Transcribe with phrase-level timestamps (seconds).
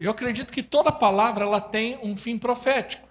[0.00, 3.06] Eu acredito que toda palavra ela tem um fim profético.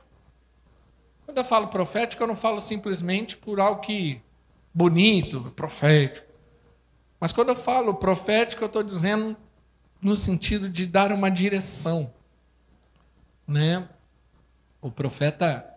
[1.23, 4.19] Quando eu falo profético, eu não falo simplesmente por algo que
[4.73, 6.25] bonito, profético.
[7.19, 9.37] Mas quando eu falo profético, eu estou dizendo
[10.01, 12.11] no sentido de dar uma direção.
[13.47, 13.87] Né?
[14.81, 15.71] O profeta,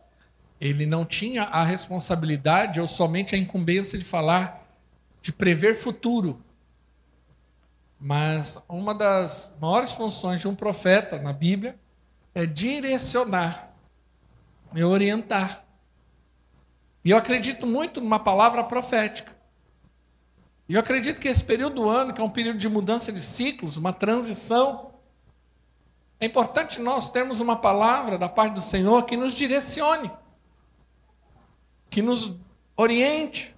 [0.58, 4.66] ele não tinha a responsabilidade ou somente a incumbência de falar,
[5.20, 6.42] de prever futuro.
[8.04, 11.78] Mas uma das maiores funções de um profeta na Bíblia
[12.34, 13.76] é direcionar,
[14.74, 15.64] é orientar.
[17.04, 19.30] E eu acredito muito numa palavra profética.
[20.68, 23.20] E eu acredito que esse período do ano, que é um período de mudança de
[23.20, 24.90] ciclos, uma transição,
[26.18, 30.10] é importante nós termos uma palavra da parte do Senhor que nos direcione,
[31.88, 32.34] que nos
[32.76, 33.54] oriente,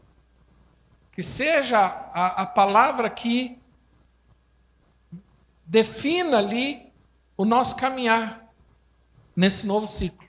[1.12, 3.58] que seja a, a palavra que
[5.66, 6.92] defina ali
[7.36, 8.52] o nosso caminhar
[9.34, 10.26] nesse novo ciclo.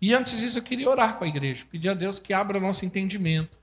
[0.00, 2.60] E antes disso, eu queria orar com a igreja, pedir a Deus que abra o
[2.60, 3.56] nosso entendimento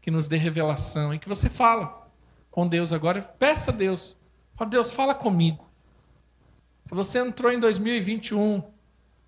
[0.00, 2.10] que nos dê revelação e que você fala
[2.50, 3.22] com Deus agora.
[3.22, 4.16] Peça a Deus.
[4.58, 5.64] Ó Deus, fala comigo.
[6.86, 8.62] Se você entrou em 2021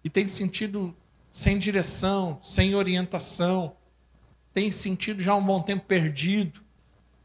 [0.02, 0.94] e tem sentido
[1.30, 3.76] sem direção, sem orientação,
[4.52, 6.60] tem sentido já um bom tempo perdido,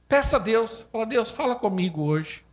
[0.08, 0.88] peça a Deus.
[0.92, 2.44] Fala, Deus, fala comigo hoje.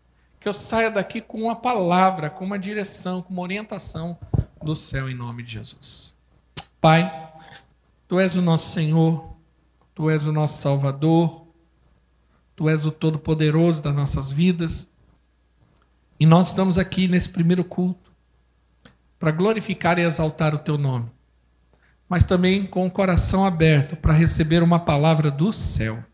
[0.47, 4.17] Que eu saia daqui com uma palavra, com uma direção, com uma orientação
[4.63, 6.17] do céu em nome de Jesus.
[6.81, 7.33] Pai,
[8.07, 9.29] Tu és o nosso Senhor,
[9.93, 11.49] Tu és o nosso Salvador,
[12.55, 14.89] Tu és o Todo-Poderoso das nossas vidas.
[16.21, 18.13] E nós estamos aqui nesse primeiro culto
[19.19, 21.11] para glorificar e exaltar o Teu nome,
[22.09, 26.05] mas também com o coração aberto para receber uma palavra do céu.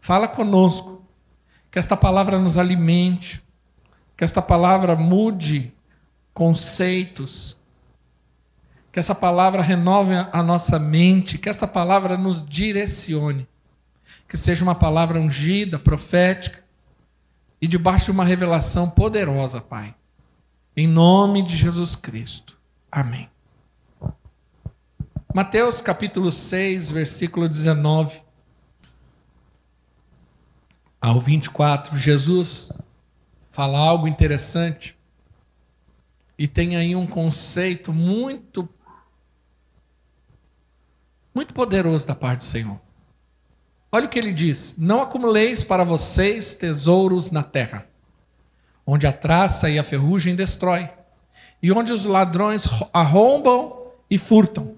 [0.00, 1.01] Fala conosco,
[1.72, 3.42] que esta palavra nos alimente,
[4.14, 5.72] que esta palavra mude
[6.34, 7.58] conceitos,
[8.92, 13.48] que essa palavra renove a nossa mente, que essa palavra nos direcione,
[14.28, 16.62] que seja uma palavra ungida, profética
[17.58, 19.94] e debaixo de uma revelação poderosa, Pai.
[20.76, 22.58] Em nome de Jesus Cristo.
[22.90, 23.30] Amém.
[25.34, 28.21] Mateus capítulo 6, versículo 19
[31.02, 32.70] ao 24, Jesus
[33.50, 34.96] fala algo interessante
[36.38, 38.68] e tem aí um conceito muito
[41.34, 42.80] muito poderoso da parte do Senhor.
[43.90, 47.88] Olha o que ele diz: Não acumuleis para vocês tesouros na terra,
[48.86, 50.88] onde a traça e a ferrugem destrói,
[51.60, 54.76] e onde os ladrões arrombam e furtam.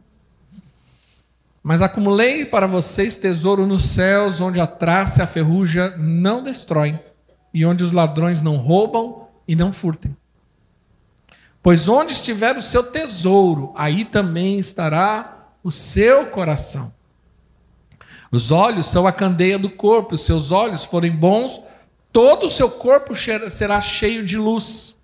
[1.65, 7.01] Mas acumulei para vocês tesouro nos céus, onde a traça e a ferrugem não destroem,
[7.55, 10.15] e onde os ladrões não roubam e não furtem.
[11.63, 16.93] Pois onde estiver o seu tesouro, aí também estará o seu coração.
[18.31, 21.63] Os olhos são a candeia do corpo, se seus olhos forem bons,
[22.13, 24.99] todo o seu corpo será cheio de luz.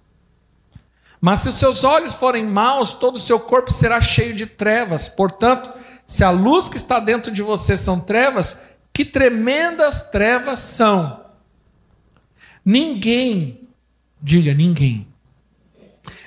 [1.18, 5.08] Mas se os seus olhos forem maus, todo o seu corpo será cheio de trevas.
[5.08, 5.70] Portanto,
[6.10, 8.60] se a luz que está dentro de você são trevas,
[8.92, 11.24] que tremendas trevas são.
[12.64, 13.68] Ninguém,
[14.20, 15.06] diga ninguém,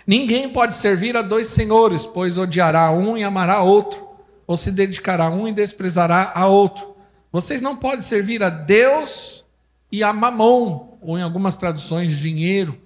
[0.07, 4.07] ninguém pode servir a dois senhores, pois odiará um e amará outro
[4.47, 6.95] ou se dedicará a um e desprezará a outro.
[7.29, 9.43] Vocês não podem servir a Deus
[9.91, 12.81] e a mamão, ou em algumas traduções, dinheiro.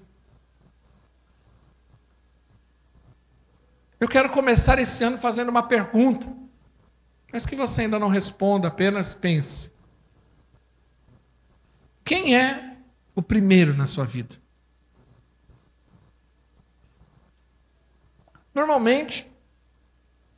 [3.99, 6.46] Eu quero começar esse ano fazendo uma pergunta,
[7.31, 9.71] mas que você ainda não responda, apenas pense.
[12.03, 12.77] Quem é
[13.15, 14.35] o primeiro na sua vida?
[18.53, 19.29] Normalmente,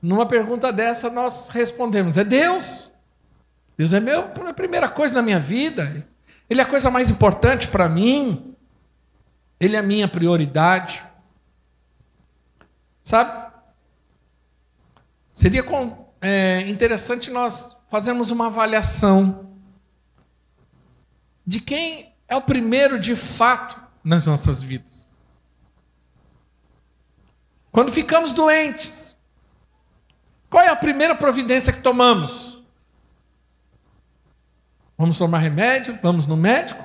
[0.01, 2.91] numa pergunta dessa, nós respondemos: é Deus.
[3.77, 6.05] Deus é meu, a primeira coisa na minha vida.
[6.49, 8.55] Ele é a coisa mais importante para mim.
[9.59, 11.05] Ele é a minha prioridade.
[13.03, 13.53] Sabe?
[15.31, 15.63] Seria
[16.21, 19.49] é, interessante nós fazermos uma avaliação
[21.45, 25.09] de quem é o primeiro de fato nas nossas vidas.
[27.71, 29.15] Quando ficamos doentes,
[30.49, 32.61] qual é a primeira providência que tomamos?
[34.97, 35.97] Vamos tomar remédio?
[36.01, 36.83] Vamos no médico?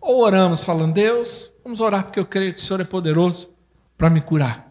[0.00, 3.48] Ou oramos falando, Deus, vamos orar porque eu creio que o Senhor é poderoso
[3.96, 4.65] para me curar?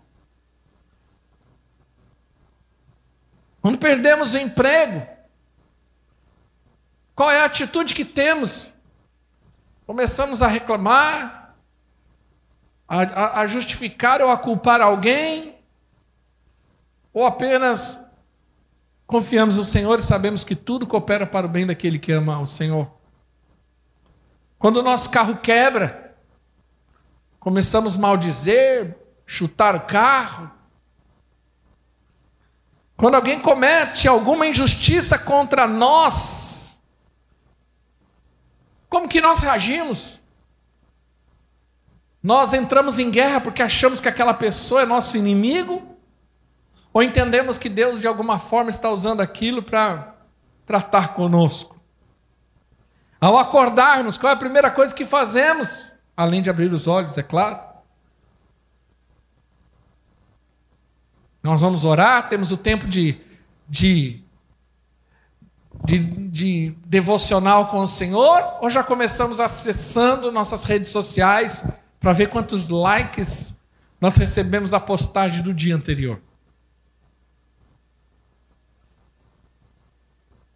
[3.66, 5.08] Quando perdemos o emprego,
[7.16, 8.72] qual é a atitude que temos?
[9.88, 11.56] Começamos a reclamar,
[12.88, 15.58] a, a, a justificar ou a culpar alguém,
[17.12, 18.00] ou apenas
[19.08, 22.46] confiamos no Senhor e sabemos que tudo coopera para o bem daquele que ama o
[22.46, 22.88] Senhor.
[24.60, 26.16] Quando o nosso carro quebra,
[27.40, 28.96] começamos a maldizer,
[29.26, 30.52] chutar o carro.
[32.98, 36.82] Quando alguém comete alguma injustiça contra nós,
[38.88, 40.22] como que nós reagimos?
[42.24, 45.96] Nós entramos em guerra porque achamos que aquela pessoa é nosso inimigo?
[46.94, 50.16] Ou entendemos que Deus de alguma forma está usando aquilo para
[50.66, 51.76] tratar conosco?
[53.20, 55.92] Ao acordarmos, qual é a primeira coisa que fazemos?
[56.16, 57.75] Além de abrir os olhos, é claro.
[61.46, 63.22] Nós vamos orar, temos o tempo de,
[63.70, 64.20] de,
[65.84, 71.64] de, de devocional com o Senhor, ou já começamos acessando nossas redes sociais
[72.00, 73.62] para ver quantos likes
[74.02, 76.20] nós recebemos da postagem do dia anterior.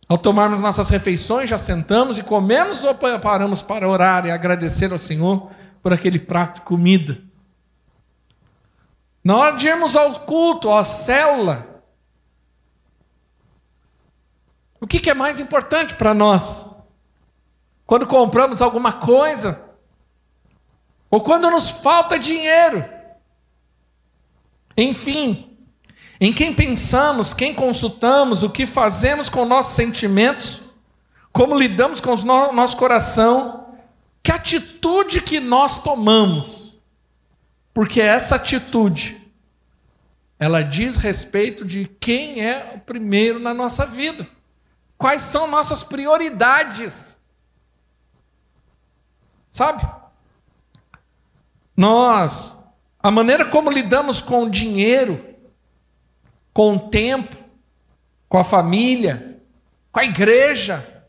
[0.08, 4.98] Ao tomarmos nossas refeições, já sentamos e comemos ou paramos para orar e agradecer ao
[4.98, 5.52] Senhor
[5.84, 7.29] por aquele prato de comida.
[9.24, 11.84] Na hora de irmos ao culto, à célula,
[14.80, 16.66] o que é mais importante para nós?
[17.86, 19.70] Quando compramos alguma coisa,
[21.10, 22.86] ou quando nos falta dinheiro.
[24.78, 25.58] Enfim,
[26.22, 30.62] em quem pensamos, quem consultamos, o que fazemos com nossos sentimentos,
[31.32, 33.76] como lidamos com o nosso coração,
[34.22, 36.59] que atitude que nós tomamos.
[37.74, 39.20] Porque essa atitude,
[40.38, 44.28] ela diz respeito de quem é o primeiro na nossa vida.
[44.98, 47.18] Quais são nossas prioridades.
[49.52, 49.86] Sabe?
[51.76, 52.58] Nós,
[53.02, 55.24] a maneira como lidamos com o dinheiro,
[56.54, 57.36] com o tempo,
[58.28, 59.42] com a família,
[59.92, 61.06] com a igreja,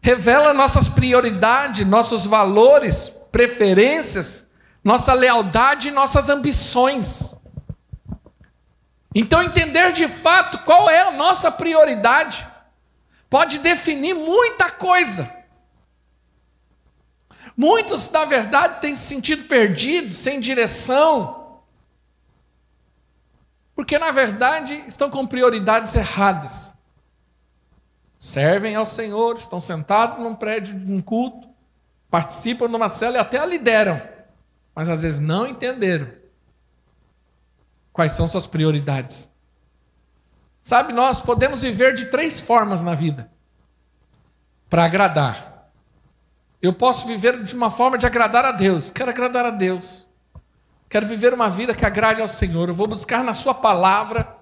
[0.00, 4.46] revela nossas prioridades, nossos valores, preferências,
[4.82, 7.40] nossa lealdade e nossas ambições.
[9.14, 12.46] Então, entender de fato qual é a nossa prioridade
[13.28, 15.30] pode definir muita coisa.
[17.56, 21.60] Muitos, na verdade, têm se sentido perdidos, sem direção,
[23.74, 26.74] porque, na verdade, estão com prioridades erradas.
[28.18, 31.48] Servem ao Senhor, estão sentados num prédio de um culto,
[32.10, 34.00] participam de uma cela e até a lideram,
[34.80, 36.08] mas às vezes não entenderam
[37.92, 39.28] quais são suas prioridades.
[40.62, 43.30] Sabe, nós podemos viver de três formas na vida
[44.70, 45.70] para agradar.
[46.62, 48.90] Eu posso viver de uma forma de agradar a Deus.
[48.90, 50.08] Quero agradar a Deus.
[50.88, 52.70] Quero viver uma vida que agrade ao Senhor.
[52.70, 54.34] Eu vou buscar na Sua palavra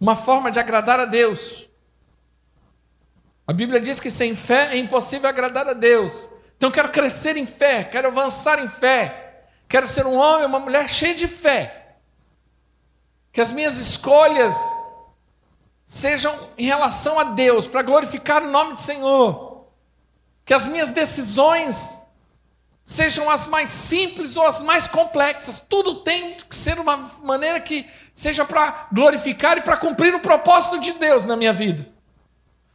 [0.00, 1.70] uma forma de agradar a Deus.
[3.46, 6.28] A Bíblia diz que sem fé é impossível agradar a Deus.
[6.56, 9.28] Então quero crescer em fé, quero avançar em fé.
[9.70, 11.94] Quero ser um homem, uma mulher cheia de fé.
[13.32, 14.54] Que as minhas escolhas
[15.86, 19.50] sejam em relação a Deus, para glorificar o nome do Senhor
[20.50, 21.96] que as minhas decisões
[22.82, 25.60] sejam as mais simples ou as mais complexas.
[25.60, 30.80] Tudo tem que ser uma maneira que seja para glorificar e para cumprir o propósito
[30.80, 31.88] de Deus na minha vida.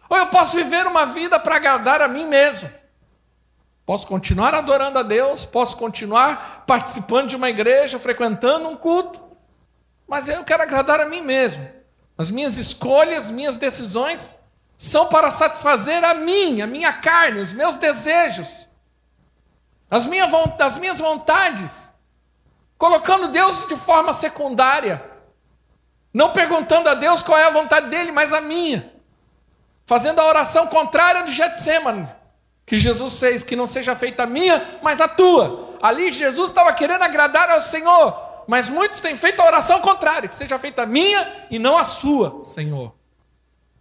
[0.10, 2.72] Ou eu posso viver uma vida para agradar a mim mesmo.
[3.86, 9.22] Posso continuar adorando a Deus, posso continuar participando de uma igreja, frequentando um culto,
[10.08, 11.68] mas eu quero agradar a mim mesmo.
[12.18, 14.32] As minhas escolhas, minhas decisões
[14.76, 18.68] são para satisfazer a mim, a minha carne, os meus desejos,
[19.90, 20.28] as, minha,
[20.60, 21.90] as minhas vontades,
[22.78, 25.04] colocando Deus de forma secundária,
[26.12, 28.92] não perguntando a Deus qual é a vontade dele, mas a minha,
[29.86, 32.10] fazendo a oração contrária do Getsemane,
[32.66, 35.78] que Jesus fez, que não seja feita a minha, mas a tua.
[35.82, 40.36] Ali Jesus estava querendo agradar ao Senhor, mas muitos têm feito a oração contrária, que
[40.36, 42.94] seja feita a minha e não a sua, Senhor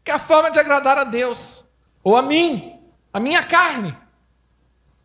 [0.04, 1.64] que é a forma de agradar a Deus,
[2.02, 2.78] ou a mim,
[3.10, 3.96] a minha carne.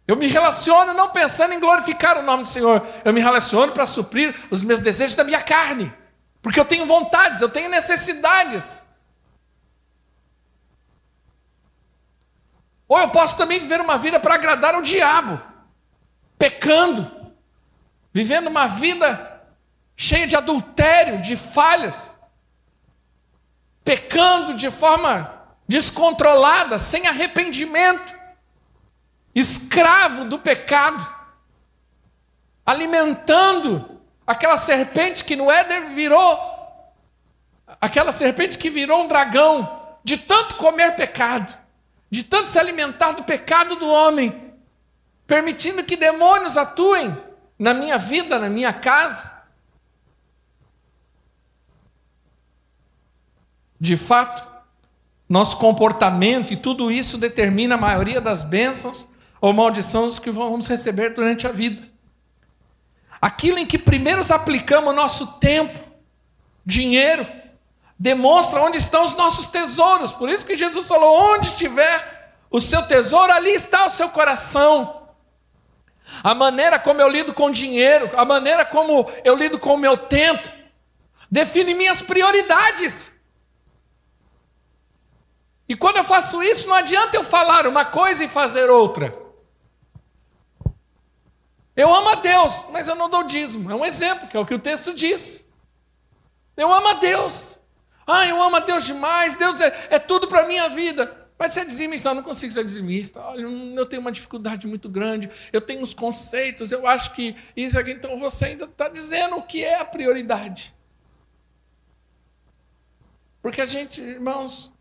[0.06, 3.86] Eu me relaciono não pensando em glorificar o nome do Senhor, eu me relaciono para
[3.86, 5.94] suprir os meus desejos da minha carne,
[6.42, 8.84] porque eu tenho vontades, eu tenho necessidades.
[12.90, 15.42] Ou eu posso também viver uma vida para agradar o diabo,
[16.38, 17.10] pecando,
[18.12, 19.42] vivendo uma vida
[19.96, 22.12] cheia de adultério, de falhas
[23.90, 25.34] pecando de forma
[25.68, 28.14] descontrolada, sem arrependimento,
[29.34, 31.18] escravo do pecado.
[32.64, 36.38] alimentando aquela serpente que no Éden virou
[37.82, 41.58] aquela serpente que virou um dragão de tanto comer pecado,
[42.10, 44.54] de tanto se alimentar do pecado do homem,
[45.28, 47.16] permitindo que demônios atuem
[47.58, 49.32] na minha vida, na minha casa.
[53.80, 54.48] De fato,
[55.28, 59.08] nosso comportamento e tudo isso determina a maioria das bênçãos
[59.40, 61.88] ou maldições que vamos receber durante a vida.
[63.22, 65.78] Aquilo em que primeiro aplicamos nosso tempo,
[66.66, 67.26] dinheiro,
[68.00, 70.14] demonstra onde estão os nossos tesouros.
[70.14, 75.10] Por isso que Jesus falou: onde estiver o seu tesouro, ali está o seu coração.
[76.24, 79.98] A maneira como eu lido com dinheiro, a maneira como eu lido com o meu
[79.98, 80.50] tempo,
[81.30, 83.14] define minhas prioridades.
[85.68, 89.16] E quando eu faço isso, não adianta eu falar uma coisa e fazer outra.
[91.76, 93.70] Eu amo a Deus, mas eu não dou dízimo.
[93.70, 95.46] É um exemplo, que é o que o texto diz.
[96.58, 97.59] Eu amo a Deus.
[98.12, 101.30] Ah, eu amo a Deus demais, Deus é, é tudo para a minha vida.
[101.38, 103.22] Mas ser dizimista, eu não consigo ser dizimista.
[103.22, 107.80] Olha, eu tenho uma dificuldade muito grande, eu tenho uns conceitos, eu acho que isso
[107.80, 107.92] aqui.
[107.92, 110.74] Então você ainda está dizendo o que é a prioridade.
[113.42, 114.74] Porque a gente, irmãos,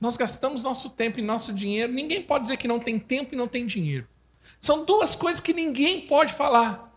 [0.00, 1.92] nós gastamos nosso tempo e nosso dinheiro.
[1.92, 4.08] Ninguém pode dizer que não tem tempo e não tem dinheiro.
[4.58, 6.90] São duas coisas que ninguém pode falar.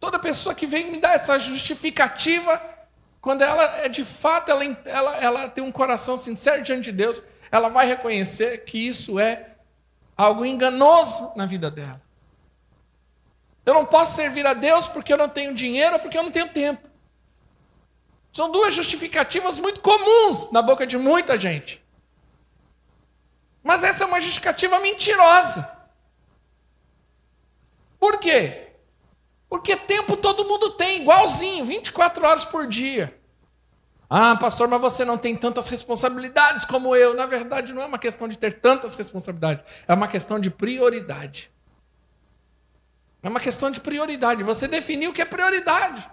[0.00, 2.75] Toda pessoa que vem me dar essa justificativa,
[3.26, 7.20] quando ela é de fato, ela, ela, ela tem um coração sincero diante de Deus,
[7.50, 9.56] ela vai reconhecer que isso é
[10.16, 12.00] algo enganoso na vida dela.
[13.64, 16.52] Eu não posso servir a Deus porque eu não tenho dinheiro porque eu não tenho
[16.52, 16.88] tempo.
[18.32, 21.84] São duas justificativas muito comuns na boca de muita gente.
[23.60, 25.68] Mas essa é uma justificativa mentirosa.
[27.98, 28.65] Por quê?
[29.56, 33.18] Porque tempo todo mundo tem, igualzinho, 24 horas por dia.
[34.08, 37.14] Ah, pastor, mas você não tem tantas responsabilidades como eu.
[37.14, 41.50] Na verdade, não é uma questão de ter tantas responsabilidades, é uma questão de prioridade.
[43.22, 44.42] É uma questão de prioridade.
[44.42, 46.06] Você definiu o que é prioridade.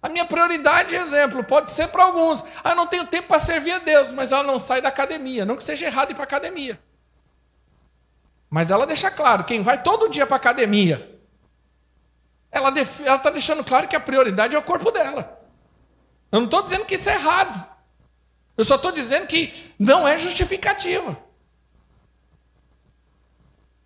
[0.00, 2.44] A minha prioridade, exemplo, pode ser para alguns.
[2.62, 5.44] Ah, não tenho tempo para servir a Deus, mas ela não sai da academia.
[5.44, 6.78] Não que seja errado ir para a academia.
[8.50, 11.18] Mas ela deixa claro, quem vai todo dia para a academia,
[12.50, 15.38] ela está deixando claro que a prioridade é o corpo dela.
[16.32, 17.66] Eu não estou dizendo que isso é errado.
[18.56, 21.16] Eu só estou dizendo que não é justificativa.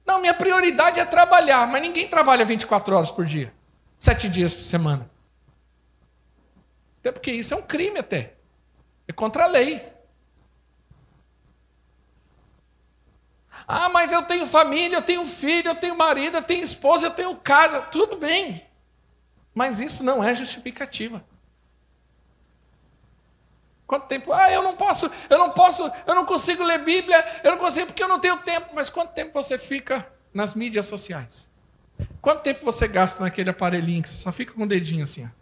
[0.07, 3.53] Não, minha prioridade é trabalhar, mas ninguém trabalha 24 horas por dia,
[3.99, 5.11] sete dias por semana.
[7.01, 8.35] Até porque isso é um crime até.
[9.07, 9.92] É contra a lei.
[13.67, 17.11] Ah, mas eu tenho família, eu tenho filho, eu tenho marido, eu tenho esposa, eu
[17.11, 17.81] tenho casa.
[17.81, 18.67] Tudo bem.
[19.55, 21.25] Mas isso não é justificativa.
[23.87, 24.33] Quanto tempo?
[24.33, 27.89] Ah, eu não posso, eu não posso, eu não consigo ler Bíblia, eu não consigo
[27.89, 28.75] porque eu não tenho tempo.
[28.75, 31.47] Mas quanto tempo você fica nas mídias sociais?
[32.21, 35.27] Quanto tempo você gasta naquele aparelhinho que você só fica com o dedinho assim?
[35.27, 35.42] Ó?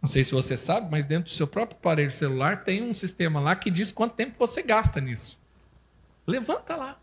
[0.00, 3.38] Não sei se você sabe, mas dentro do seu próprio aparelho celular tem um sistema
[3.38, 5.38] lá que diz quanto tempo você gasta nisso.
[6.26, 6.98] Levanta lá.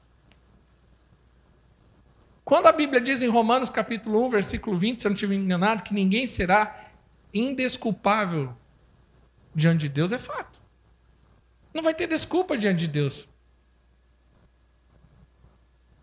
[2.44, 5.84] Quando a Bíblia diz em Romanos capítulo 1, versículo 20, se eu não estiver enganado,
[5.84, 6.90] que ninguém será
[7.34, 8.56] indesculpável
[9.54, 10.60] diante de Deus, é fato.
[11.74, 13.28] Não vai ter desculpa diante de Deus.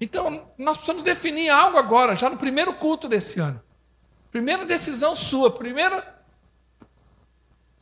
[0.00, 3.60] Então, nós precisamos definir algo agora, já no primeiro culto desse ano.
[4.30, 6.13] Primeira decisão sua, primeira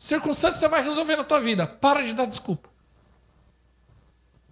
[0.03, 1.65] circunstância você vai resolver na tua vida.
[1.65, 2.69] Para de dar desculpa.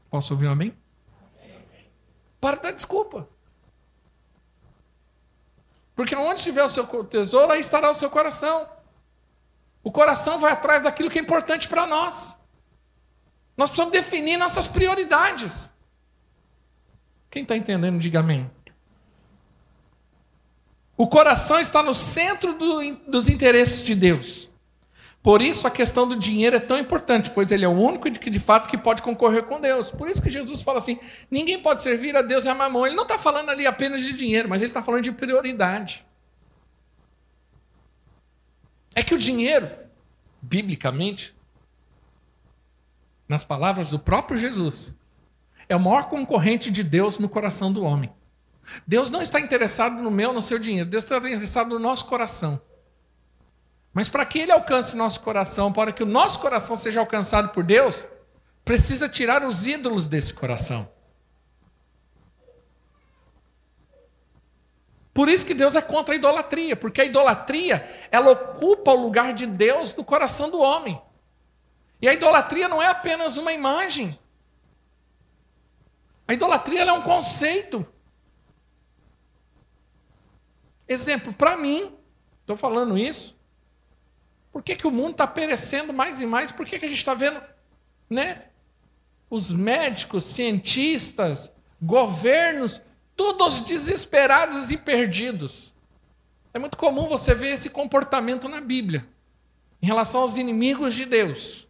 [0.08, 0.76] Posso ouvir um amém?
[2.40, 3.28] Para de dar desculpa.
[5.96, 8.68] Porque onde estiver o seu tesouro, aí estará o seu coração.
[9.82, 12.36] O coração vai atrás daquilo que é importante para nós.
[13.56, 15.68] Nós precisamos definir nossas prioridades.
[17.28, 18.48] Quem está entendendo, diga amém.
[20.96, 24.49] O coração está no centro do, dos interesses de Deus.
[25.22, 28.30] Por isso a questão do dinheiro é tão importante, pois ele é o único que
[28.30, 29.90] de fato que pode concorrer com Deus.
[29.90, 30.98] Por isso que Jesus fala assim:
[31.30, 32.86] ninguém pode servir a Deus e a mamão.
[32.86, 36.06] Ele não está falando ali apenas de dinheiro, mas ele está falando de prioridade.
[38.94, 39.70] É que o dinheiro,
[40.40, 41.34] biblicamente,
[43.28, 44.94] nas palavras do próprio Jesus,
[45.68, 48.10] é o maior concorrente de Deus no coração do homem.
[48.86, 50.88] Deus não está interessado no meu, no seu dinheiro.
[50.88, 52.60] Deus está interessado no nosso coração.
[53.92, 57.64] Mas para que ele alcance nosso coração, para que o nosso coração seja alcançado por
[57.64, 58.06] Deus,
[58.64, 60.88] precisa tirar os ídolos desse coração.
[65.12, 69.34] Por isso que Deus é contra a idolatria, porque a idolatria, ela ocupa o lugar
[69.34, 71.00] de Deus no coração do homem.
[72.00, 74.18] E a idolatria não é apenas uma imagem.
[76.26, 77.84] A idolatria é um conceito.
[80.88, 81.92] Exemplo, para mim,
[82.40, 83.36] estou falando isso,
[84.52, 86.50] por que, que o mundo está perecendo mais e mais?
[86.50, 87.40] Por que, que a gente está vendo
[88.08, 88.42] né,
[89.30, 92.82] os médicos, cientistas, governos
[93.16, 95.72] todos desesperados e perdidos.
[96.52, 99.06] É muito comum você ver esse comportamento na Bíblia,
[99.80, 101.68] em relação aos inimigos de Deus.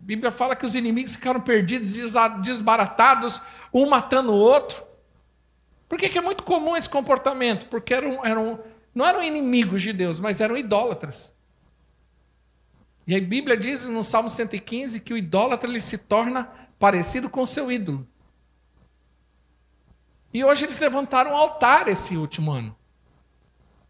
[0.00, 1.96] A Bíblia fala que os inimigos ficaram perdidos,
[2.42, 4.84] desbaratados, um matando o outro.
[5.88, 7.66] Por que, que é muito comum esse comportamento?
[7.66, 8.60] Porque eram, eram,
[8.94, 11.34] não eram inimigos de Deus, mas eram idólatras.
[13.06, 16.44] E a Bíblia diz no Salmo 115 que o idólatra ele se torna
[16.78, 18.06] parecido com seu ídolo.
[20.32, 22.74] E hoje eles levantaram um altar esse último ano.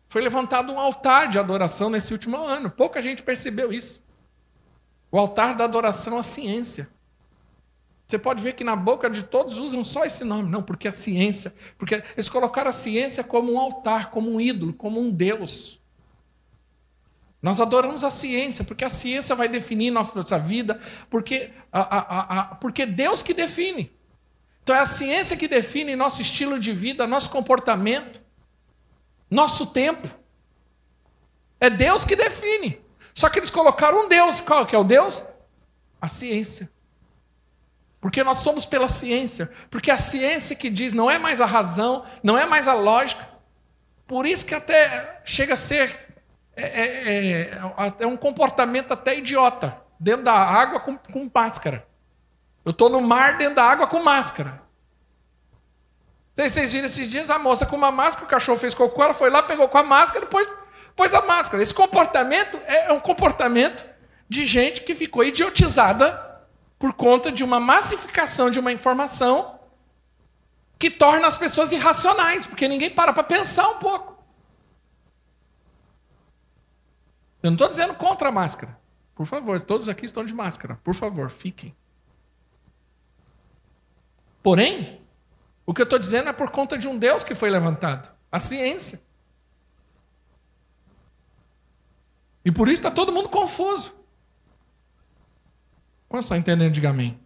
[0.09, 2.71] Foi levantado um altar de adoração nesse último ano.
[2.71, 4.04] Pouca gente percebeu isso.
[5.11, 6.88] O altar da adoração à ciência.
[8.06, 10.50] Você pode ver que na boca de todos usam só esse nome.
[10.50, 11.54] Não, porque a ciência.
[11.78, 15.80] Porque eles colocaram a ciência como um altar, como um ídolo, como um Deus.
[17.44, 22.44] Nós adoramos a ciência, porque a ciência vai definir nossa vida, porque, a, a, a,
[22.54, 23.92] porque Deus que define.
[24.62, 28.18] Então é a ciência que define nosso estilo de vida, nosso comportamento,
[29.30, 30.08] nosso tempo.
[31.60, 32.80] É Deus que define.
[33.12, 34.40] Só que eles colocaram um Deus.
[34.40, 35.22] Qual que é o Deus?
[36.00, 36.70] A ciência.
[38.00, 39.52] Porque nós somos pela ciência.
[39.70, 43.28] Porque a ciência que diz não é mais a razão, não é mais a lógica.
[44.06, 46.03] Por isso que até chega a ser
[46.56, 49.82] é, é, é, é um comportamento até idiota.
[49.99, 51.87] Dentro da água com, com máscara.
[52.64, 54.62] Eu estou no mar dentro da água com máscara.
[56.37, 59.30] Vocês viram esses dias a moça com uma máscara, o cachorro fez cocô, ela foi
[59.30, 60.49] lá, pegou com a máscara, depois
[60.97, 61.62] pôs a máscara.
[61.62, 63.84] Esse comportamento é um comportamento
[64.28, 66.43] de gente que ficou idiotizada
[66.78, 69.60] por conta de uma massificação de uma informação
[70.78, 74.13] que torna as pessoas irracionais, porque ninguém para para pensar um pouco.
[77.45, 78.75] Eu não estou dizendo contra a máscara.
[79.15, 80.80] Por favor, todos aqui estão de máscara.
[80.83, 81.76] Por favor, fiquem.
[84.43, 85.02] Porém,
[85.67, 88.39] o que eu estou dizendo é por conta de um Deus que foi levantado a
[88.39, 89.02] ciência.
[92.43, 93.95] E por isso está todo mundo confuso.
[96.09, 96.73] Quantos estão entendendo?
[96.73, 97.21] Diga amém.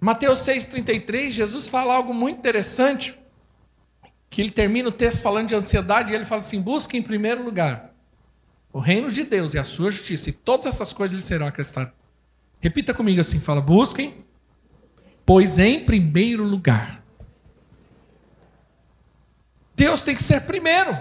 [0.00, 3.16] Mateus 6,33, Jesus fala algo muito interessante,
[4.34, 7.44] que ele termina o texto falando de ansiedade, e ele fala assim: busque em primeiro
[7.44, 7.94] lugar
[8.72, 11.92] o reino de Deus e a sua justiça, e todas essas coisas lhe serão acrescentadas.
[12.60, 14.24] Repita comigo assim: fala, busquem,
[15.24, 17.00] pois em primeiro lugar.
[19.76, 20.98] Deus tem que ser primeiro.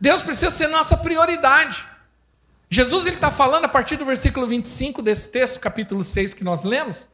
[0.00, 1.86] Deus precisa ser nossa prioridade.
[2.68, 7.08] Jesus está falando a partir do versículo 25 desse texto, capítulo 6 que nós lemos.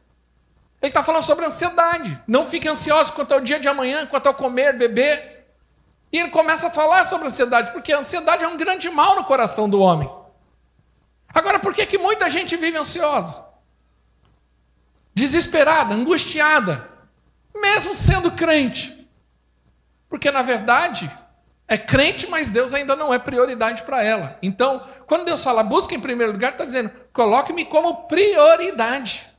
[0.81, 2.19] Ele está falando sobre ansiedade.
[2.25, 5.40] Não fique ansioso quanto ao dia de amanhã, quanto ao comer, beber.
[6.11, 9.23] E ele começa a falar sobre ansiedade, porque a ansiedade é um grande mal no
[9.23, 10.11] coração do homem.
[11.33, 13.51] Agora, por que, que muita gente vive ansiosa?
[15.13, 16.89] desesperada, angustiada,
[17.55, 19.09] mesmo sendo crente.
[20.09, 21.11] Porque na verdade
[21.67, 24.37] é crente, mas Deus ainda não é prioridade para ela.
[24.41, 29.29] Então, quando Deus fala busca em primeiro lugar, está dizendo coloque-me como prioridade.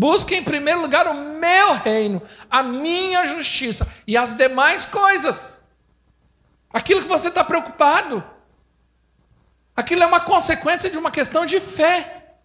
[0.00, 5.58] Busque em primeiro lugar o meu reino, a minha justiça e as demais coisas.
[6.72, 8.22] Aquilo que você está preocupado,
[9.74, 12.36] aquilo é uma consequência de uma questão de fé.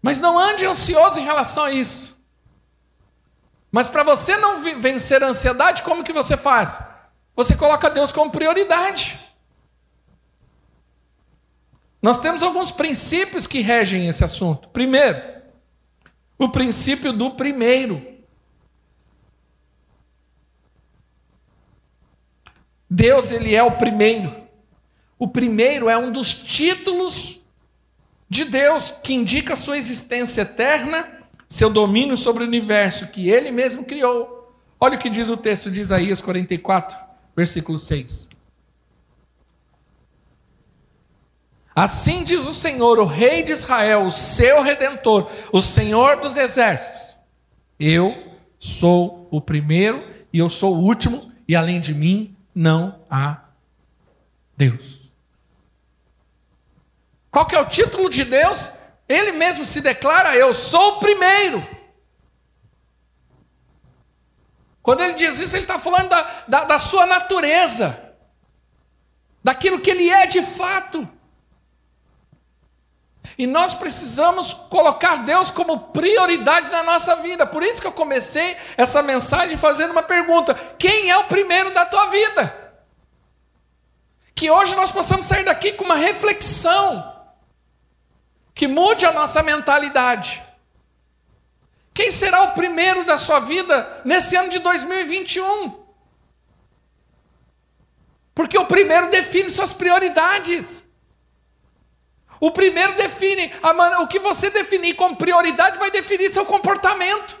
[0.00, 2.24] Mas não ande ansioso em relação a isso.
[3.70, 6.80] Mas para você não vencer a ansiedade, como que você faz?
[7.34, 9.20] Você coloca Deus como prioridade.
[12.00, 14.70] Nós temos alguns princípios que regem esse assunto.
[14.70, 15.35] Primeiro,
[16.38, 18.14] o princípio do primeiro.
[22.88, 24.46] Deus, ele é o primeiro.
[25.18, 27.40] O primeiro é um dos títulos
[28.28, 31.08] de Deus, que indica a sua existência eterna,
[31.48, 34.54] seu domínio sobre o universo que ele mesmo criou.
[34.78, 36.96] Olha o que diz o texto de Isaías 44,
[37.34, 38.28] versículo 6.
[41.76, 47.14] Assim diz o Senhor, o Rei de Israel, o seu redentor, o Senhor dos exércitos:
[47.78, 53.42] Eu sou o primeiro e eu sou o último, e além de mim não há
[54.56, 55.02] Deus.
[57.30, 58.72] Qual que é o título de Deus?
[59.06, 61.62] Ele mesmo se declara: Eu sou o primeiro.
[64.82, 68.14] Quando ele diz isso, ele está falando da, da, da sua natureza,
[69.44, 71.06] daquilo que ele é de fato.
[73.38, 77.46] E nós precisamos colocar Deus como prioridade na nossa vida.
[77.46, 81.84] Por isso que eu comecei essa mensagem fazendo uma pergunta: quem é o primeiro da
[81.84, 82.74] tua vida?
[84.34, 87.14] Que hoje nós possamos sair daqui com uma reflexão
[88.54, 90.42] que mude a nossa mentalidade.
[91.92, 95.84] Quem será o primeiro da sua vida nesse ano de 2021?
[98.34, 100.85] Porque o primeiro define suas prioridades.
[102.38, 103.52] O primeiro define,
[104.00, 107.38] o que você definir como prioridade vai definir seu comportamento,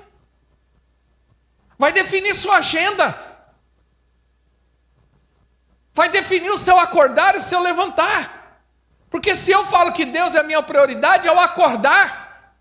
[1.78, 3.18] vai definir sua agenda,
[5.92, 8.60] vai definir o seu acordar e o seu levantar.
[9.10, 12.54] Porque se eu falo que Deus é a minha prioridade, ao acordar,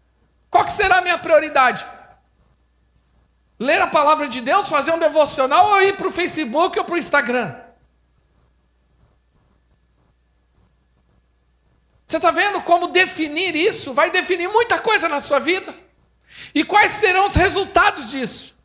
[0.50, 1.86] qual que será a minha prioridade?
[3.58, 6.96] Ler a palavra de Deus, fazer um devocional ou ir para o Facebook ou para
[6.96, 7.65] o Instagram?
[12.06, 15.74] Você está vendo como definir isso vai definir muita coisa na sua vida?
[16.54, 18.56] E quais serão os resultados disso?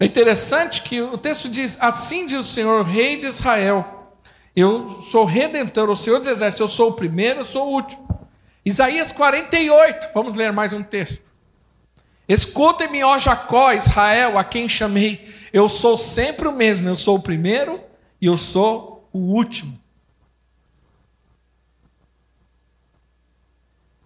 [0.00, 4.14] É interessante que o texto diz: Assim diz o Senhor, Rei de Israel,
[4.54, 8.08] eu sou redentor, o Senhor dos Exércitos, eu sou o primeiro, eu sou o último.
[8.64, 11.22] Isaías 48, vamos ler mais um texto.
[12.28, 15.34] Escutem-me, ó Jacó, Israel, a quem chamei.
[15.52, 17.87] Eu sou sempre o mesmo, eu sou o primeiro
[18.20, 19.78] e eu sou o último.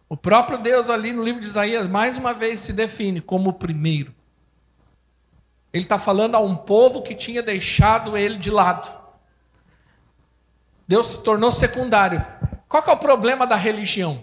[0.09, 3.55] O próprio Deus, ali no livro de Isaías, mais uma vez se define como o
[3.55, 4.15] primeiro.
[5.73, 8.93] Ele está falando a um povo que tinha deixado ele de lado.
[10.87, 12.23] Deus se tornou secundário.
[12.69, 14.23] Qual é o problema da religião?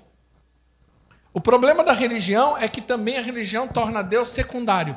[1.33, 4.95] O problema da religião é que também a religião torna Deus secundário.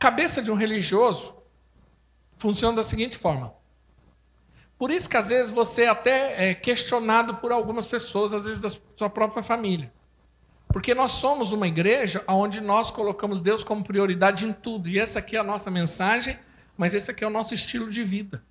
[0.00, 1.34] Cabeça de um religioso
[2.38, 3.52] funciona da seguinte forma.
[4.78, 8.62] Por isso que às vezes você é até é questionado por algumas pessoas, às vezes
[8.62, 9.92] da sua própria família.
[10.68, 14.88] Porque nós somos uma igreja onde nós colocamos Deus como prioridade em tudo.
[14.88, 16.38] E essa aqui é a nossa mensagem,
[16.78, 18.42] mas esse aqui é o nosso estilo de vida.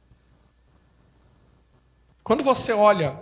[2.23, 3.19] Quando você olha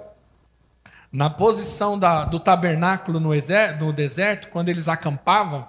[1.10, 5.66] na posição da, do tabernáculo no, exer, no deserto, quando eles acampavam,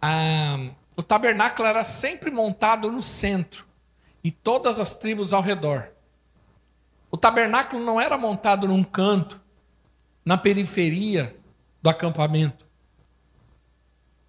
[0.00, 3.66] ah, o tabernáculo era sempre montado no centro
[4.22, 5.88] e todas as tribos ao redor.
[7.10, 9.40] O tabernáculo não era montado num canto,
[10.24, 11.36] na periferia
[11.80, 12.66] do acampamento.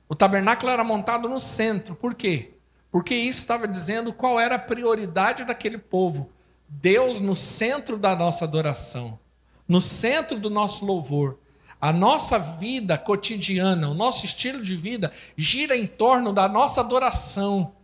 [0.10, 1.96] O tabernáculo era montado no centro.
[1.96, 2.54] Por quê?
[2.92, 6.30] Porque isso estava dizendo qual era a prioridade daquele povo.
[6.68, 9.20] Deus no centro da nossa adoração,
[9.68, 11.40] no centro do nosso louvor.
[11.84, 17.76] A nossa vida cotidiana, o nosso estilo de vida gira em torno da nossa adoração,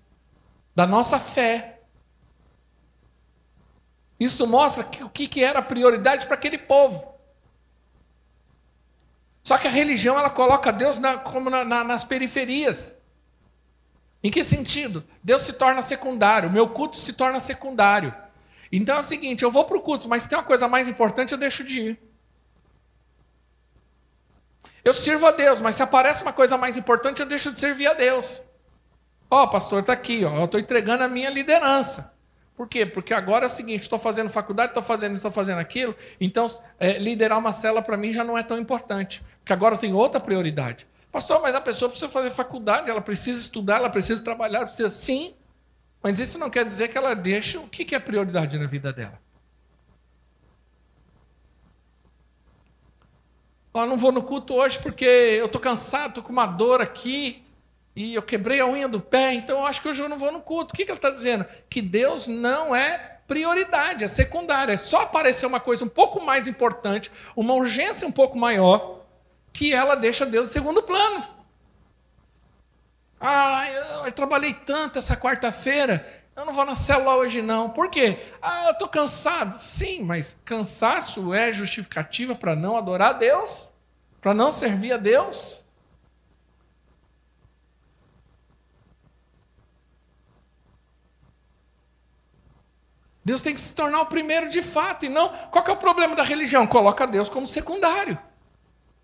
[0.74, 1.82] da nossa fé.
[4.18, 7.14] Isso mostra que, o que era prioridade para aquele povo.
[9.44, 12.96] Só que a religião ela coloca Deus na, como na, na, nas periferias.
[14.24, 15.04] Em que sentido?
[15.22, 18.16] Deus se torna secundário, meu culto se torna secundário.
[18.72, 21.34] Então é o seguinte: eu vou para o culto, mas tem uma coisa mais importante,
[21.34, 22.09] eu deixo de ir.
[24.84, 27.88] Eu sirvo a Deus, mas se aparece uma coisa mais importante, eu deixo de servir
[27.88, 28.42] a Deus.
[29.30, 32.14] Ó, oh, pastor, está aqui, ó, eu estou entregando a minha liderança.
[32.56, 32.86] Por quê?
[32.86, 36.48] Porque agora é o seguinte: estou fazendo faculdade, estou fazendo isso, estou fazendo aquilo, então
[36.80, 39.96] é, liderar uma cela para mim já não é tão importante, porque agora eu tenho
[39.96, 40.88] outra prioridade.
[41.12, 44.92] Pastor, mas a pessoa precisa fazer faculdade, ela precisa estudar, ela precisa trabalhar, precisa.
[44.92, 45.34] Sim,
[46.04, 49.20] mas isso não quer dizer que ela deixa o que é prioridade na vida dela.
[53.74, 57.44] Ó, não vou no culto hoje porque eu estou cansado, estou com uma dor aqui
[57.96, 60.32] e eu quebrei a unha do pé, então eu acho que hoje eu não vou
[60.32, 60.74] no culto.
[60.74, 61.46] O que, que ele está dizendo?
[61.70, 64.74] Que Deus não é prioridade, é secundária.
[64.74, 69.02] É só aparecer uma coisa um pouco mais importante, uma urgência um pouco maior,
[69.54, 71.26] que ela deixa Deus em segundo plano.
[73.22, 77.70] Ah, eu, eu trabalhei tanto essa quarta-feira, eu não vou na célula hoje não.
[77.70, 78.18] Por quê?
[78.42, 79.60] Ah, eu estou cansado.
[79.60, 83.70] Sim, mas cansaço é justificativa para não adorar a Deus?
[84.22, 85.62] Para não servir a Deus?
[93.24, 95.30] Deus tem que se tornar o primeiro de fato e não.
[95.52, 96.66] Qual é o problema da religião?
[96.66, 98.18] Coloca Deus como secundário.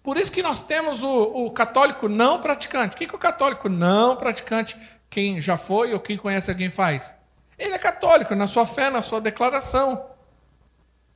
[0.02, 2.96] Por isso que nós temos o, o católico não praticante.
[2.96, 7.15] O que, que o católico não praticante, quem já foi ou quem conhece alguém faz?
[7.58, 10.06] Ele é católico na sua fé, na sua declaração.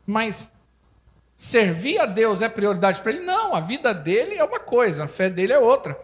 [0.06, 0.52] Mas
[1.36, 3.24] servir a Deus é prioridade para ele?
[3.24, 6.00] Não, a vida dele é uma coisa, a fé dele é outra.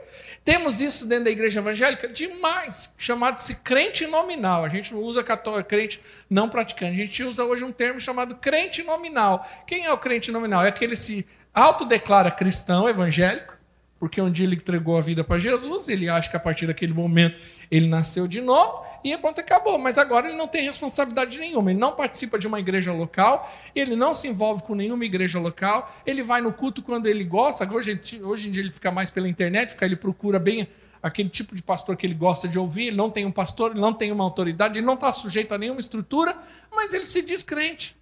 [0.46, 2.08] Temos isso dentro da igreja evangélica?
[2.08, 2.94] Demais.
[3.00, 4.64] Chamado-se crente nominal.
[4.64, 7.02] A gente não usa católico, crente não praticante.
[7.02, 9.50] A gente usa hoje um termo chamado crente nominal.
[9.66, 10.64] Quem é o crente nominal?
[10.64, 13.56] É aquele que se autodeclara cristão evangélico,
[13.98, 16.94] porque um dia ele entregou a vida para Jesus, ele acha que a partir daquele
[16.94, 17.40] momento
[17.72, 19.78] ele nasceu de novo, e pronto, acabou.
[19.78, 21.70] Mas agora ele não tem responsabilidade nenhuma.
[21.70, 25.94] Ele não participa de uma igreja local, ele não se envolve com nenhuma igreja local,
[26.08, 27.72] ele vai no culto quando ele gosta.
[27.72, 30.68] Hoje, hoje em dia ele fica mais pela internet, porque ele procura bem
[31.04, 32.88] aquele tipo de pastor que ele gosta de ouvir.
[32.88, 35.58] Ele não tem um pastor, ele não tem uma autoridade, ele não está sujeito a
[35.60, 36.36] nenhuma estrutura,
[36.74, 37.96] mas ele se diz crente.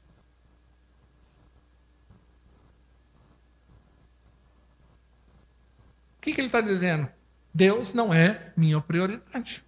[6.18, 7.10] O que, que ele está dizendo?
[7.54, 9.62] Deus não é minha prioridade.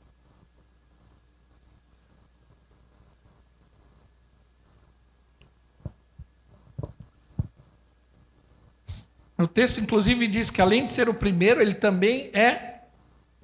[9.38, 12.82] O texto, inclusive, diz que além de ser o primeiro, ele também é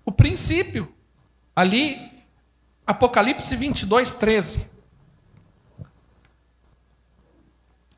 [0.06, 0.93] o princípio.
[1.56, 2.12] Ali,
[2.88, 4.69] Apocalipse 22, 13.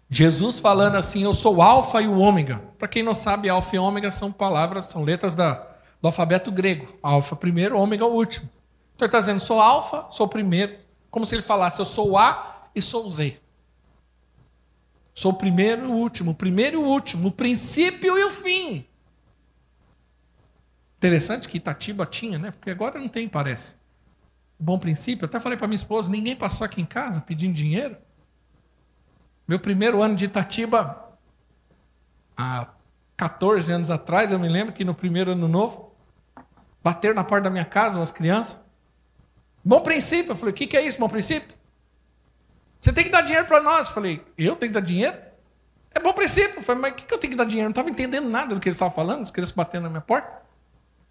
[0.10, 2.62] Jesus falando assim: Eu sou o Alfa e o Ômega.
[2.78, 5.54] Para quem não sabe, Alfa e Ômega são palavras, são letras da,
[6.02, 6.94] do alfabeto grego.
[7.02, 8.50] Alfa primeiro, Ômega o último.
[8.96, 10.78] Então ele está dizendo: Sou Alfa, sou o primeiro.
[11.10, 13.40] Como se ele falasse: Eu sou o A e sou o Z.
[15.14, 18.32] Sou o primeiro e o último, o primeiro e o último, o princípio e o
[18.32, 18.86] fim.
[20.98, 22.52] Interessante que Itatiba tinha, né?
[22.52, 23.76] Porque agora não tem, parece.
[24.58, 25.26] Bom princípio.
[25.26, 27.98] até falei para minha esposa: ninguém passou aqui em casa pedindo dinheiro.
[29.48, 31.18] Meu primeiro ano de Itatiba,
[32.38, 32.70] há
[33.18, 35.94] 14 anos atrás, eu me lembro que no primeiro ano novo,
[36.82, 38.58] bateram na porta da minha casa umas crianças.
[39.64, 40.32] Bom princípio.
[40.32, 41.56] Eu falei: o que, que é isso, bom princípio?
[42.84, 43.88] Você tem que dar dinheiro para nós.
[43.88, 45.18] Falei, eu tenho que dar dinheiro?
[45.90, 46.62] É bom princípio.
[46.62, 47.62] Falei, mas o que, que eu tenho que dar dinheiro?
[47.62, 50.02] Eu não estava entendendo nada do que eles estavam falando, as crianças batendo na minha
[50.02, 50.44] porta.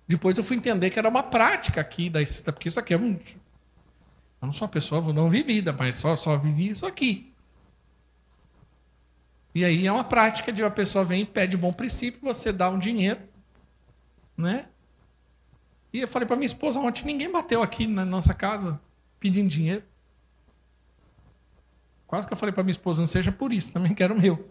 [0.07, 3.13] Depois eu fui entender que era uma prática aqui, da, porque isso aqui é um.
[3.13, 7.33] Eu não sou uma pessoa não vivida, mas só, só vivi isso aqui.
[9.55, 12.69] E aí é uma prática de uma pessoa vem e pede bom princípio, você dá
[12.69, 13.21] um dinheiro,
[14.37, 14.67] né?
[15.91, 18.79] E eu falei para minha esposa ontem, ninguém bateu aqui na nossa casa
[19.19, 19.85] pedindo dinheiro.
[22.12, 24.46] Quase que eu falei para minha esposa, não seja por isso, também quero o meu.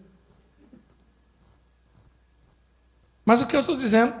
[3.24, 4.12] Mas o que eu estou dizendo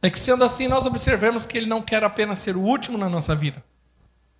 [0.00, 3.10] é que, sendo assim, nós observamos que ele não quer apenas ser o último na
[3.10, 3.62] nossa vida,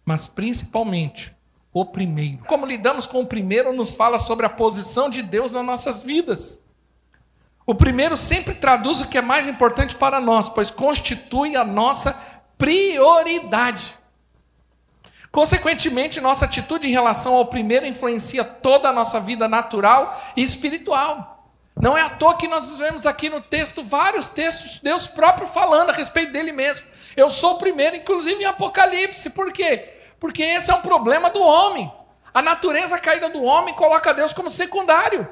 [0.02, 1.36] mas principalmente
[1.70, 2.38] o primeiro.
[2.46, 6.58] Como lidamos com o primeiro nos fala sobre a posição de Deus nas nossas vidas.
[7.66, 12.18] O primeiro sempre traduz o que é mais importante para nós, pois constitui a nossa
[12.56, 13.94] prioridade.
[15.30, 21.38] Consequentemente, nossa atitude em relação ao primeiro influencia toda a nossa vida natural e espiritual.
[21.80, 25.90] Não é à toa que nós vemos aqui no texto vários textos, Deus próprio falando
[25.90, 26.86] a respeito dele mesmo.
[27.16, 29.30] Eu sou o primeiro, inclusive em Apocalipse.
[29.30, 29.96] Por quê?
[30.18, 31.92] Porque esse é um problema do homem.
[32.34, 35.28] A natureza caída do homem coloca Deus como secundário.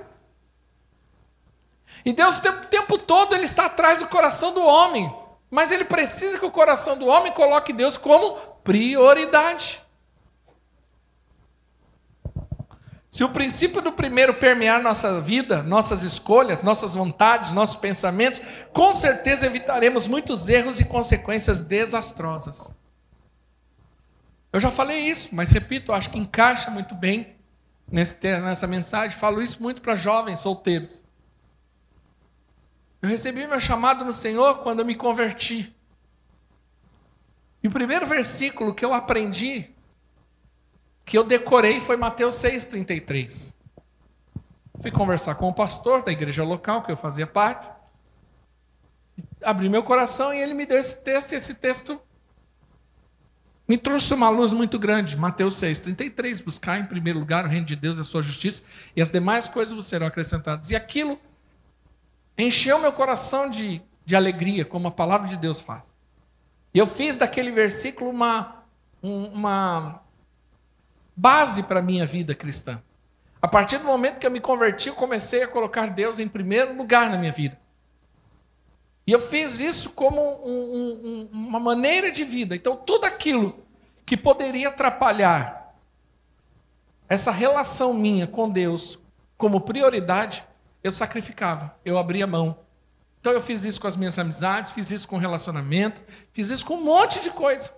[2.05, 5.13] E Deus o tempo todo ele está atrás do coração do homem.
[5.51, 9.81] Mas ele precisa que o coração do homem coloque Deus como prioridade.
[13.17, 18.43] Se o princípio do primeiro permear nossa vida, nossas escolhas, nossas vontades, nossos pensamentos,
[18.75, 22.71] com certeza evitaremos muitos erros e consequências desastrosas.
[24.53, 27.35] Eu já falei isso, mas repito, acho que encaixa muito bem
[27.91, 29.17] nesse, nessa mensagem.
[29.17, 31.03] Falo isso muito para jovens solteiros.
[33.01, 35.75] Eu recebi meu chamado no Senhor quando eu me converti.
[37.63, 39.75] E o primeiro versículo que eu aprendi
[41.07, 43.55] que eu decorei foi Mateus 6,33.
[44.83, 47.67] Fui conversar com o pastor da igreja local, que eu fazia parte.
[49.41, 52.03] Abri meu coração e ele me deu esse texto, e esse texto
[53.69, 55.17] me trouxe uma luz muito grande.
[55.17, 56.45] Mateus 6,33.
[56.45, 58.65] Buscar em primeiro lugar o reino de Deus e a sua justiça,
[58.95, 60.71] e as demais coisas vos serão acrescentadas.
[60.73, 61.19] E aquilo
[62.37, 65.83] encheu meu coração de, de alegria, como a palavra de Deus faz.
[66.75, 68.65] E eu fiz daquele versículo uma,
[69.01, 70.03] uma
[71.17, 72.83] base para a minha vida cristã.
[73.41, 76.77] A partir do momento que eu me converti, eu comecei a colocar Deus em primeiro
[76.77, 77.59] lugar na minha vida.
[79.07, 82.57] E eu fiz isso como um, um, uma maneira de vida.
[82.57, 83.65] Então, tudo aquilo
[84.05, 85.75] que poderia atrapalhar
[87.09, 88.99] essa relação minha com Deus
[89.39, 90.45] como prioridade,
[90.83, 92.59] eu sacrificava, eu abria mão,
[93.21, 96.01] Então eu fiz isso com as minhas amizades, fiz isso com relacionamento,
[96.33, 97.75] fiz isso com um monte de coisa.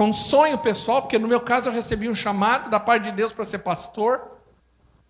[0.00, 3.34] Com sonho pessoal, porque no meu caso eu recebi um chamado da parte de Deus
[3.34, 4.38] para ser pastor.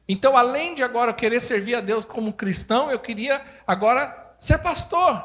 [0.09, 5.24] Então, além de agora querer servir a Deus como cristão, eu queria agora ser pastor.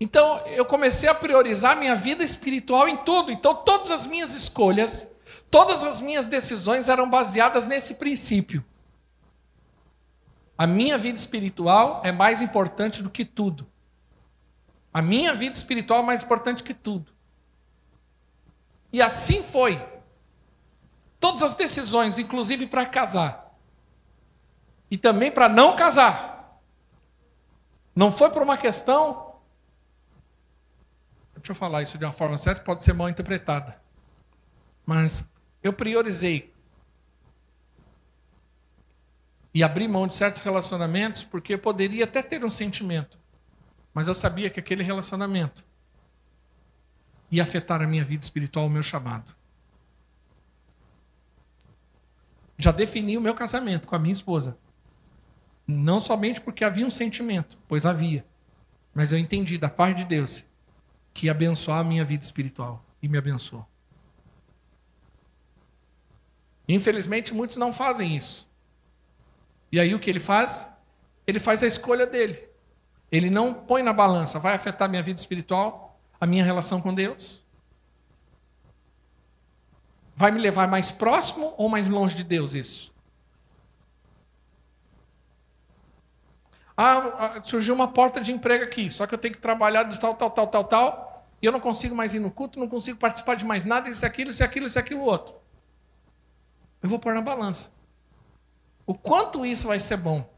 [0.00, 3.30] Então, eu comecei a priorizar minha vida espiritual em tudo.
[3.30, 5.06] Então, todas as minhas escolhas,
[5.50, 8.64] todas as minhas decisões eram baseadas nesse princípio.
[10.56, 13.66] A minha vida espiritual é mais importante do que tudo.
[14.94, 17.19] A minha vida espiritual é mais importante que tudo.
[18.92, 19.80] E assim foi.
[21.18, 23.54] Todas as decisões, inclusive para casar.
[24.90, 26.60] E também para não casar.
[27.94, 29.30] Não foi por uma questão
[31.40, 33.80] Deixa eu falar isso de uma forma certa, pode ser mal interpretada.
[34.84, 36.52] Mas eu priorizei
[39.52, 43.18] e abri mão de certos relacionamentos porque eu poderia até ter um sentimento,
[43.94, 45.64] mas eu sabia que aquele relacionamento
[47.30, 49.34] ia afetar a minha vida espiritual, o meu chamado.
[52.58, 54.58] Já defini o meu casamento com a minha esposa.
[55.66, 58.24] Não somente porque havia um sentimento, pois havia,
[58.92, 60.44] mas eu entendi da parte de Deus
[61.14, 62.84] que ia abençoar a minha vida espiritual.
[63.02, 63.66] E me abençoou.
[66.68, 68.48] Infelizmente, muitos não fazem isso.
[69.72, 70.68] E aí o que ele faz?
[71.26, 72.46] Ele faz a escolha dele.
[73.10, 75.89] Ele não põe na balança, vai afetar minha vida espiritual,
[76.20, 77.40] a minha relação com Deus?
[80.14, 82.94] Vai me levar mais próximo ou mais longe de Deus isso?
[86.76, 89.98] Ah, ah, surgiu uma porta de emprego aqui, só que eu tenho que trabalhar de
[89.98, 92.98] tal, tal, tal, tal, tal, e eu não consigo mais ir no culto, não consigo
[92.98, 95.34] participar de mais nada, isso, aquilo, isso, aquilo, isso, aquilo, outro.
[96.82, 97.70] Eu vou pôr na balança.
[98.86, 100.28] O quanto isso vai ser bom?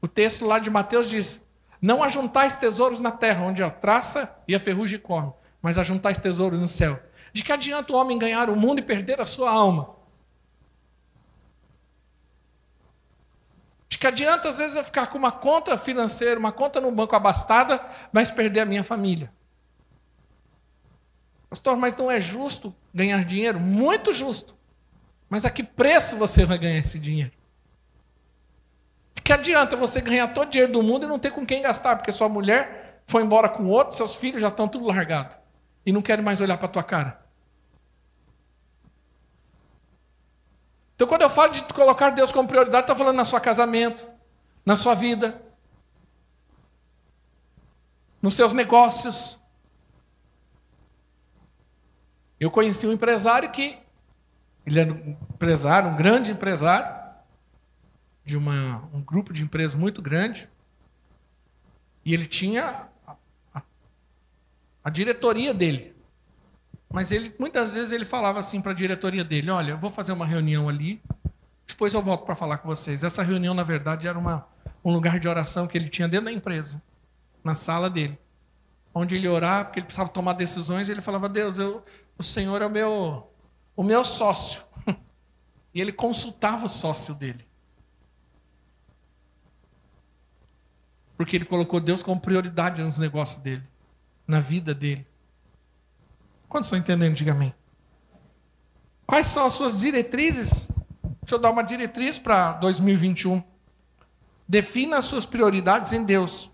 [0.00, 1.45] O texto lá de Mateus diz:
[1.80, 6.58] Não ajuntais tesouros na terra, onde a traça e a ferrugem correm, mas ajuntais tesouros
[6.58, 6.98] no céu.
[7.32, 9.94] De que adianta o homem ganhar o mundo e perder a sua alma?
[13.88, 17.14] De que adianta, às vezes, eu ficar com uma conta financeira, uma conta no banco
[17.14, 19.32] abastada, mas perder a minha família?
[21.48, 23.60] Pastor, mas não é justo ganhar dinheiro?
[23.60, 24.56] Muito justo.
[25.28, 27.32] Mas a que preço você vai ganhar esse dinheiro?
[29.26, 31.96] Que adianta você ganhar todo o dinheiro do mundo e não ter com quem gastar,
[31.96, 35.36] porque sua mulher foi embora com outro, seus filhos já estão tudo largados
[35.84, 37.26] e não querem mais olhar para tua cara?
[40.94, 44.06] Então, quando eu falo de colocar Deus como prioridade, estou falando na sua casamento,
[44.64, 45.42] na sua vida,
[48.22, 49.40] nos seus negócios.
[52.38, 53.76] Eu conheci um empresário que,
[54.64, 56.95] ele era um empresário, um grande empresário,
[58.26, 60.48] de uma, um grupo de empresas muito grande,
[62.04, 63.14] e ele tinha a,
[63.54, 63.62] a,
[64.82, 65.94] a diretoria dele.
[66.92, 70.12] Mas ele, muitas vezes ele falava assim para a diretoria dele: Olha, eu vou fazer
[70.12, 71.00] uma reunião ali,
[71.66, 73.04] depois eu volto para falar com vocês.
[73.04, 74.46] Essa reunião, na verdade, era uma,
[74.84, 76.82] um lugar de oração que ele tinha dentro da empresa,
[77.44, 78.18] na sala dele,
[78.92, 80.88] onde ele orava, porque ele precisava tomar decisões.
[80.88, 81.84] E ele falava: Deus, eu,
[82.18, 83.32] o Senhor é o meu,
[83.76, 84.64] o meu sócio.
[85.74, 87.45] E ele consultava o sócio dele.
[91.16, 93.62] Porque ele colocou Deus como prioridade nos negócios dele,
[94.26, 95.06] na vida dele.
[96.48, 97.14] Quantos estão entendendo?
[97.14, 97.54] Diga amém.
[99.06, 100.68] Quais são as suas diretrizes?
[101.22, 103.42] Deixa eu dar uma diretriz para 2021.
[104.48, 106.50] Defina as suas prioridades em Deus.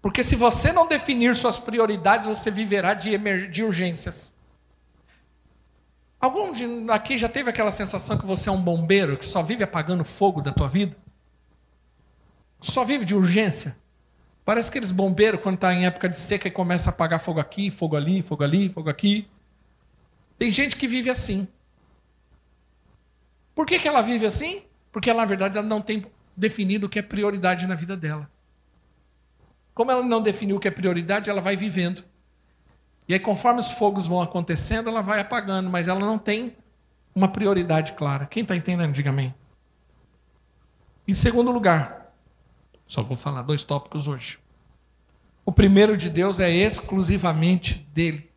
[0.00, 3.16] Porque se você não definir suas prioridades, você viverá de,
[3.48, 4.34] de urgências.
[6.20, 9.64] Algum de aqui já teve aquela sensação que você é um bombeiro que só vive
[9.64, 10.96] apagando fogo da tua vida?
[12.62, 13.76] Só vive de urgência?
[14.44, 17.70] Parece aqueles bombeiros quando está em época de seca e começa a apagar fogo aqui,
[17.70, 19.28] fogo ali, fogo ali, fogo aqui.
[20.38, 21.46] Tem gente que vive assim.
[23.54, 24.62] Por que, que ela vive assim?
[24.90, 26.06] Porque ela, na verdade, ela não tem
[26.36, 28.30] definido o que é prioridade na vida dela.
[29.74, 32.04] Como ela não definiu o que é prioridade, ela vai vivendo.
[33.08, 36.56] E aí, conforme os fogos vão acontecendo, ela vai apagando, mas ela não tem
[37.14, 38.26] uma prioridade clara.
[38.26, 39.34] Quem está entendendo, diga amém.
[41.06, 42.01] Em segundo lugar,
[42.92, 44.38] só vou falar dois tópicos hoje.
[45.46, 48.30] O primeiro de Deus é exclusivamente dele.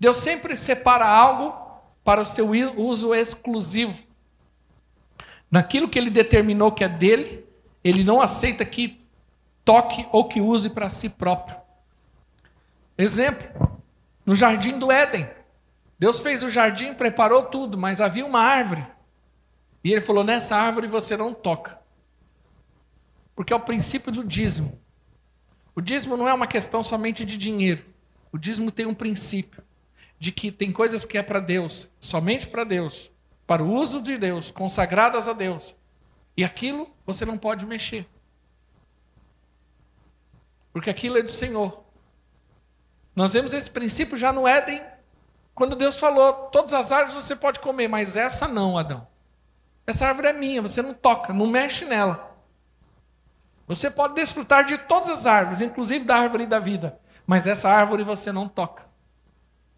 [0.00, 1.56] Deus sempre separa algo
[2.02, 4.02] para o seu uso exclusivo.
[5.48, 7.46] Naquilo que ele determinou que é dele,
[7.84, 9.00] ele não aceita que
[9.64, 11.56] toque ou que use para si próprio.
[12.98, 13.78] Exemplo,
[14.26, 15.30] no jardim do Éden.
[15.96, 18.84] Deus fez o jardim, preparou tudo, mas havia uma árvore.
[19.84, 21.77] E ele falou: Nessa árvore você não toca.
[23.38, 24.82] Porque é o princípio do dízimo.
[25.72, 27.84] O dízimo não é uma questão somente de dinheiro.
[28.32, 29.62] O dízimo tem um princípio
[30.18, 33.12] de que tem coisas que é para Deus, somente para Deus,
[33.46, 35.76] para o uso de Deus, consagradas a Deus.
[36.36, 38.08] E aquilo você não pode mexer.
[40.72, 41.84] Porque aquilo é do Senhor.
[43.14, 44.82] Nós vemos esse princípio já no Éden,
[45.54, 49.06] quando Deus falou: todas as árvores você pode comer, mas essa não, Adão.
[49.86, 52.27] Essa árvore é minha, você não toca, não mexe nela.
[53.68, 58.02] Você pode desfrutar de todas as árvores, inclusive da árvore da vida, mas essa árvore
[58.02, 58.82] você não toca,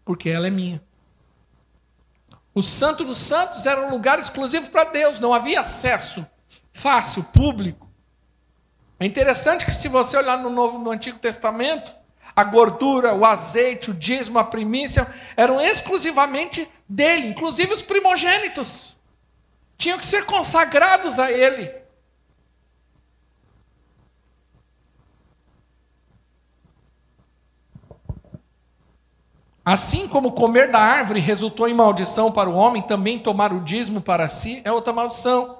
[0.05, 0.81] porque ela é minha.
[2.55, 6.25] O Santo dos Santos era um lugar exclusivo para Deus, não havia acesso
[6.73, 7.89] fácil, público.
[8.99, 11.91] É interessante que se você olhar no, Novo, no Antigo Testamento,
[12.35, 18.95] a gordura, o azeite, o dízimo, a primícia eram exclusivamente dele, inclusive os primogênitos.
[19.77, 21.80] Tinham que ser consagrados a ele.
[29.63, 34.01] Assim como comer da árvore resultou em maldição para o homem, também tomar o dízimo
[34.01, 35.59] para si é outra maldição.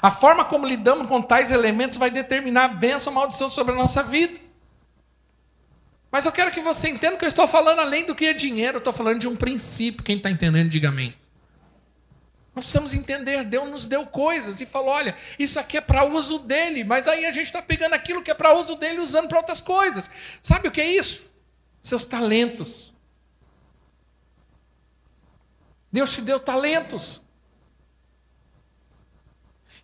[0.00, 3.76] A forma como lidamos com tais elementos vai determinar a bênção ou maldição sobre a
[3.76, 4.40] nossa vida.
[6.10, 8.76] Mas eu quero que você entenda que eu estou falando além do que é dinheiro,
[8.76, 10.02] eu estou falando de um princípio.
[10.02, 11.14] Quem está entendendo, diga amém.
[12.54, 16.38] Nós precisamos entender, Deus nos deu coisas e falou: olha, isso aqui é para uso
[16.38, 19.38] dele, mas aí a gente está pegando aquilo que é para uso dele usando para
[19.38, 20.08] outras coisas.
[20.40, 21.28] Sabe o que é isso?
[21.82, 22.93] Seus talentos.
[25.94, 27.22] Deus te deu talentos.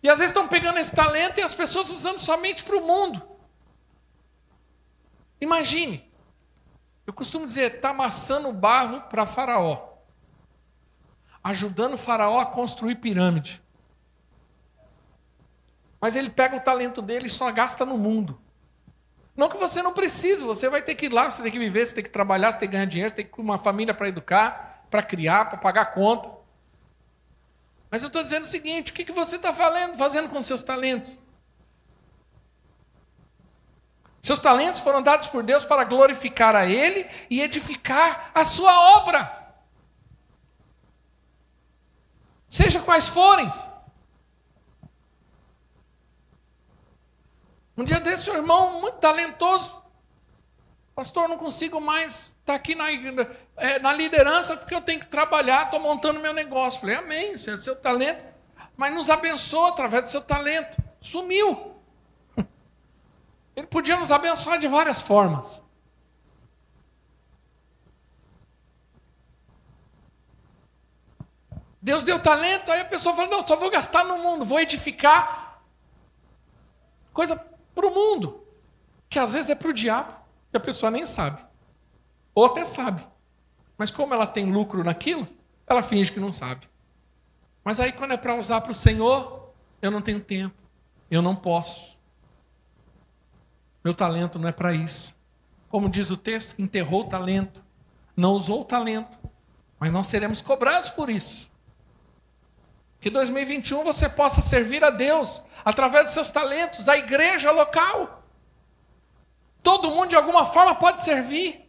[0.03, 3.21] E às vezes estão pegando esse talento e as pessoas usando somente para o mundo.
[5.39, 6.11] Imagine,
[7.07, 9.99] eu costumo dizer, está amassando barro para Faraó,
[11.41, 13.63] ajudando Faraó a construir pirâmide.
[16.01, 18.37] Mas ele pega o talento dele e só gasta no mundo.
[19.33, 21.85] Não que você não precise, você vai ter que ir lá, você tem que viver,
[21.87, 23.93] você tem que trabalhar, você tem que ganhar dinheiro, você tem que ter uma família
[23.93, 26.29] para educar, para criar, para pagar conta.
[27.89, 31.17] Mas eu estou dizendo o seguinte: o que, que você está fazendo com seus talentos?
[34.21, 39.39] Seus talentos foram dados por Deus para glorificar a Ele e edificar a sua obra.
[42.47, 43.49] Seja quais forem.
[47.75, 49.81] Um dia desse, um irmão muito talentoso,
[50.93, 52.85] pastor, não consigo mais estar aqui na,
[53.61, 56.81] é, na liderança porque eu tenho que trabalhar, estou montando meu negócio.
[56.81, 58.25] Falei, amém, seu, seu talento,
[58.75, 60.81] mas nos abençoa através do seu talento.
[60.99, 61.75] Sumiu.
[63.55, 65.63] Ele podia nos abençoar de várias formas.
[71.79, 75.61] Deus deu talento, aí a pessoa fala: não, só vou gastar no mundo, vou edificar
[77.13, 77.35] coisa
[77.75, 78.43] para o mundo,
[79.09, 80.13] que às vezes é para o diabo,
[80.51, 81.43] e a pessoa nem sabe.
[82.33, 83.10] Ou até sabe.
[83.81, 85.27] Mas como ela tem lucro naquilo,
[85.65, 86.69] ela finge que não sabe.
[87.63, 89.51] Mas aí quando é para usar para o Senhor,
[89.81, 90.53] eu não tenho tempo.
[91.09, 91.97] Eu não posso.
[93.83, 95.19] Meu talento não é para isso.
[95.67, 97.63] Como diz o texto, enterrou o talento,
[98.15, 99.17] não usou o talento,
[99.79, 101.49] mas nós seremos cobrados por isso.
[102.99, 108.27] Que 2021 você possa servir a Deus através dos seus talentos, a igreja local.
[109.63, 111.67] Todo mundo de alguma forma pode servir.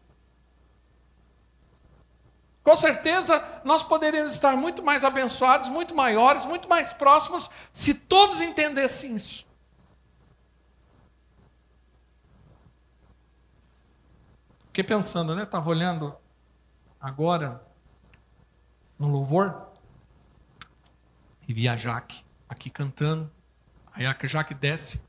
[2.63, 8.41] Com certeza, nós poderíamos estar muito mais abençoados, muito maiores, muito mais próximos, se todos
[8.41, 9.45] entendessem isso.
[14.69, 15.43] Fiquei pensando, né?
[15.43, 16.17] Estava olhando
[17.01, 17.63] agora
[18.99, 19.69] no louvor
[21.47, 23.31] e vi a Jaque aqui cantando.
[23.93, 25.03] Aí a Jaque desce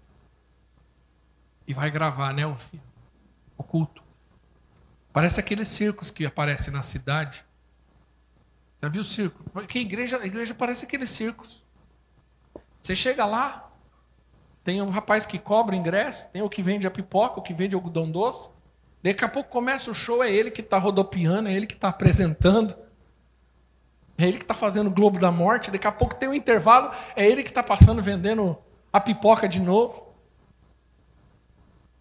[1.65, 2.57] e vai gravar, né, o,
[3.57, 4.02] o culto.
[5.13, 7.45] Parece aqueles circos que aparecem na cidade.
[8.81, 9.43] Já viu o circo?
[9.51, 11.63] Porque a igreja, a igreja parece aqueles circos.
[12.81, 13.71] Você chega lá,
[14.63, 17.75] tem um rapaz que cobra ingresso, tem o que vende a pipoca, o que vende
[17.75, 18.49] algodão doce.
[19.03, 21.89] Daqui a pouco começa o show, é ele que está rodopiando, é ele que está
[21.89, 22.75] apresentando.
[24.17, 25.69] É ele que está fazendo o Globo da Morte.
[25.69, 28.57] Daqui a pouco tem um intervalo, é ele que está passando vendendo
[28.91, 30.13] a pipoca de novo.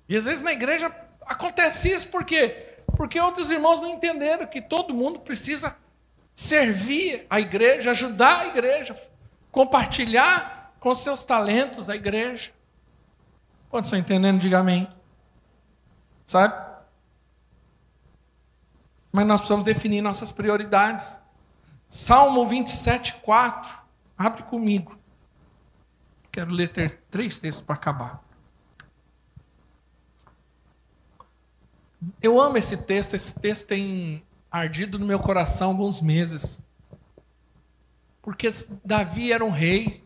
[0.09, 0.95] E às vezes na igreja
[1.27, 2.72] acontece isso porque
[3.03, 5.77] porque outros irmãos não entenderam que todo mundo precisa
[6.37, 8.97] servir a igreja, ajudar a igreja,
[9.51, 12.53] compartilhar com seus talentos a igreja.
[13.69, 14.87] Quando estão entendendo, diga amém.
[16.25, 16.55] Sabe?
[19.11, 21.19] Mas nós precisamos definir nossas prioridades.
[21.89, 23.79] Salmo 27, 4.
[24.17, 24.97] Abre comigo.
[26.31, 26.69] Quero ler
[27.11, 28.23] três textos para acabar.
[32.21, 36.63] Eu amo esse texto, esse texto tem ardido no meu coração alguns meses.
[38.21, 38.51] Porque
[38.85, 40.03] Davi era um rei.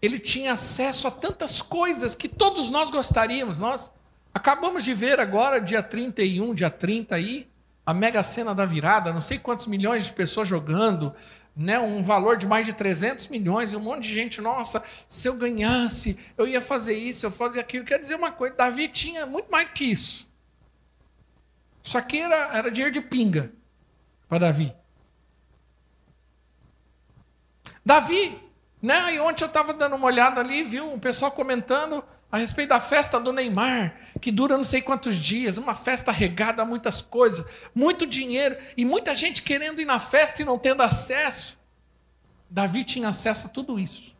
[0.00, 3.58] Ele tinha acesso a tantas coisas que todos nós gostaríamos.
[3.58, 3.92] Nós
[4.34, 7.48] acabamos de ver agora, dia 31, dia 30 aí,
[7.84, 11.14] a mega cena da virada, não sei quantos milhões de pessoas jogando,
[11.54, 15.28] né, um valor de mais de 300 milhões, e um monte de gente, nossa, se
[15.28, 17.84] eu ganhasse, eu ia fazer isso, eu ia fazer aquilo.
[17.84, 20.31] Quer dizer uma coisa, Davi tinha muito mais que isso.
[21.82, 23.52] Isso aqui era, era dinheiro de pinga
[24.28, 24.74] para Davi.
[27.84, 28.40] Davi,
[28.80, 29.14] né?
[29.14, 32.80] E ontem eu estava dando uma olhada ali, viu um pessoal comentando a respeito da
[32.80, 37.46] festa do Neymar, que dura não sei quantos dias, uma festa regada a muitas coisas,
[37.74, 41.58] muito dinheiro e muita gente querendo ir na festa e não tendo acesso.
[42.48, 44.16] Davi tinha acesso a tudo isso.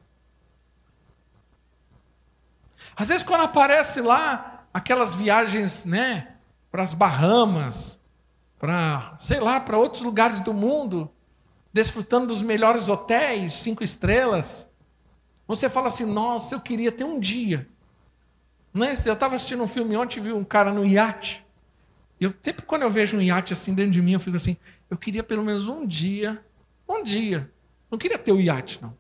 [2.94, 6.31] Às vezes quando aparece lá aquelas viagens, né,
[6.72, 8.00] para as Bahamas,
[8.58, 11.10] para, sei lá, para outros lugares do mundo,
[11.70, 14.68] desfrutando dos melhores hotéis, cinco estrelas.
[15.46, 17.68] Você fala assim: nossa, eu queria ter um dia.
[18.72, 18.92] Não é?
[19.04, 21.44] Eu estava assistindo um filme ontem e vi um cara no iate.
[22.18, 24.56] Eu, sempre quando eu vejo um iate assim dentro de mim, eu fico assim:
[24.88, 26.42] eu queria pelo menos um dia,
[26.88, 27.52] um dia.
[27.90, 28.96] Não queria ter o iate, não.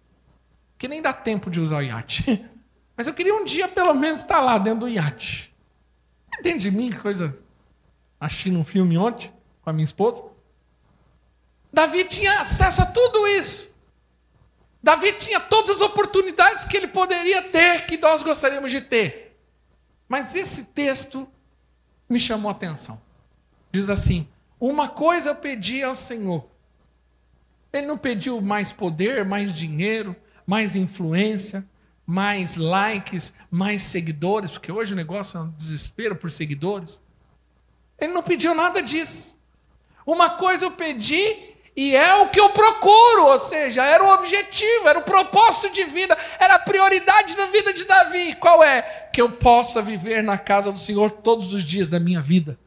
[0.74, 2.44] Porque nem dá tempo de usar o iate.
[2.94, 5.54] Mas eu queria um dia pelo menos estar lá dentro do iate.
[6.38, 7.42] Entende de mim que coisa
[8.22, 10.22] assistindo um filme ontem com a minha esposa.
[11.72, 13.74] Davi tinha acesso a tudo isso.
[14.80, 19.36] Davi tinha todas as oportunidades que ele poderia ter, que nós gostaríamos de ter.
[20.08, 21.28] Mas esse texto
[22.08, 23.00] me chamou a atenção.
[23.72, 24.28] Diz assim:
[24.60, 26.46] Uma coisa eu pedi ao Senhor.
[27.72, 30.14] Ele não pediu mais poder, mais dinheiro,
[30.46, 31.66] mais influência,
[32.06, 37.00] mais likes, mais seguidores, porque hoje o negócio é um desespero por seguidores.
[38.02, 39.38] Ele não pediu nada disso.
[40.04, 44.88] Uma coisa eu pedi e é o que eu procuro, ou seja, era o objetivo,
[44.88, 48.34] era o propósito de vida, era a prioridade da vida de Davi.
[48.34, 48.82] Qual é?
[49.12, 52.58] Que eu possa viver na casa do Senhor todos os dias da minha vida,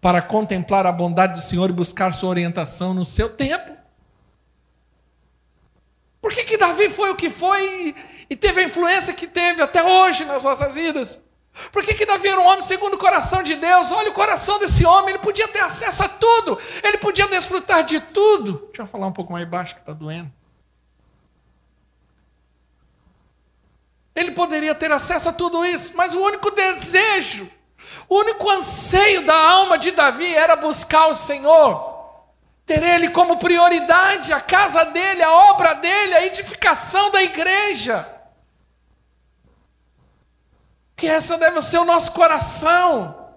[0.00, 3.76] para contemplar a bondade do Senhor e buscar sua orientação no seu tempo.
[6.22, 7.94] Por que, que Davi foi o que foi
[8.30, 11.20] e teve a influência que teve até hoje nas nossas vidas?
[11.72, 13.90] Por que, que Davi era um homem segundo o coração de Deus?
[13.90, 18.00] Olha o coração desse homem, ele podia ter acesso a tudo, ele podia desfrutar de
[18.00, 18.66] tudo.
[18.68, 20.30] Deixa eu falar um pouco mais baixo que está doendo.
[24.14, 27.48] Ele poderia ter acesso a tudo isso, mas o único desejo,
[28.08, 31.96] o único anseio da alma de Davi era buscar o Senhor,
[32.66, 38.17] ter Ele como prioridade, a casa dele, a obra dele, a edificação da igreja
[40.98, 43.28] que essa deve ser o nosso coração.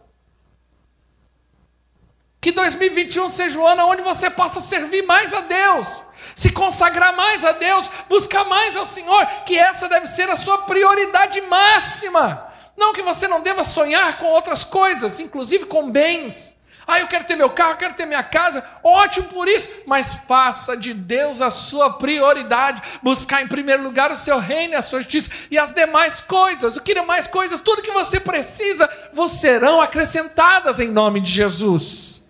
[2.41, 6.03] Que 2021 seja o ano onde você possa servir mais a Deus,
[6.35, 10.63] se consagrar mais a Deus, buscar mais ao Senhor, que essa deve ser a sua
[10.63, 12.51] prioridade máxima.
[12.75, 16.57] Não que você não deva sonhar com outras coisas, inclusive com bens,
[16.87, 18.65] ah, eu quero ter meu carro, eu quero ter minha casa.
[18.83, 22.81] Ótimo por isso, mas faça de Deus a sua prioridade.
[23.01, 26.75] Buscar em primeiro lugar o seu reino e a sua justiça e as demais coisas.
[26.75, 27.59] O que demais coisas?
[27.59, 32.25] Tudo que você precisa, vos serão acrescentadas em nome de Jesus.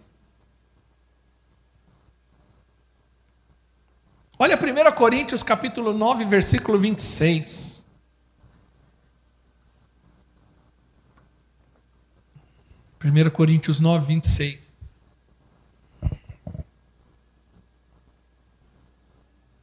[4.38, 7.81] Olha 1 Coríntios capítulo 9, versículo 26.
[13.04, 14.72] 1 Coríntios 9, 26.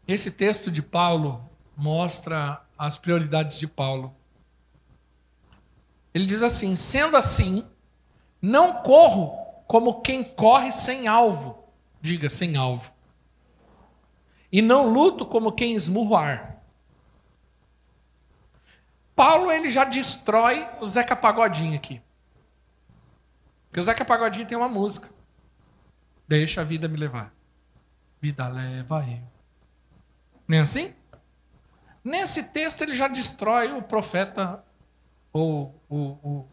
[0.09, 4.13] Esse texto de Paulo mostra as prioridades de Paulo.
[6.13, 7.65] Ele diz assim: sendo assim,
[8.43, 11.63] não corro como quem corre sem alvo.
[12.03, 12.91] Diga, sem alvo.
[14.51, 16.65] E não luto como quem esmurra o ar.
[19.15, 22.01] Paulo ele já destrói o Zeca Pagodinho aqui.
[23.79, 25.09] Porque o Zeca Pagodinho tem uma música.
[26.27, 27.33] Deixa a vida me levar.
[28.21, 29.23] Vida leva eu.
[30.49, 30.93] Nem é assim?
[32.03, 34.65] Nesse texto ele já destrói o profeta,
[35.33, 36.45] ou o,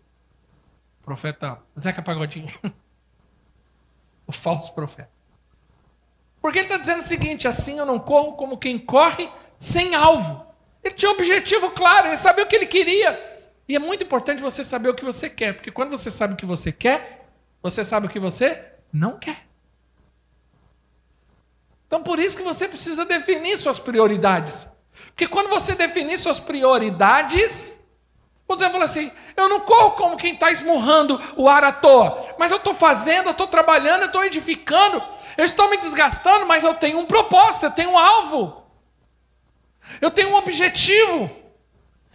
[1.01, 2.53] profeta Zeca Pagodinho.
[4.27, 5.09] o falso profeta.
[6.39, 10.45] Porque ele está dizendo o seguinte: assim eu não corro como quem corre sem alvo.
[10.83, 13.17] Ele tinha um objetivo claro, ele sabia o que ele queria.
[13.67, 16.37] E é muito importante você saber o que você quer, porque quando você sabe o
[16.37, 17.14] que você quer,
[17.65, 18.63] você sabe o que você
[18.93, 19.47] não quer.
[21.87, 24.69] Então por isso que você precisa definir suas prioridades.
[25.07, 27.75] Porque quando você definir suas prioridades,
[28.47, 32.35] você fala assim: Eu não corro como quem está esmurrando o ar à toa.
[32.37, 35.01] Mas eu estou fazendo, eu estou trabalhando, eu estou edificando.
[35.35, 38.63] Eu estou me desgastando, mas eu tenho um propósito, eu tenho um alvo.
[39.99, 41.31] Eu tenho um objetivo.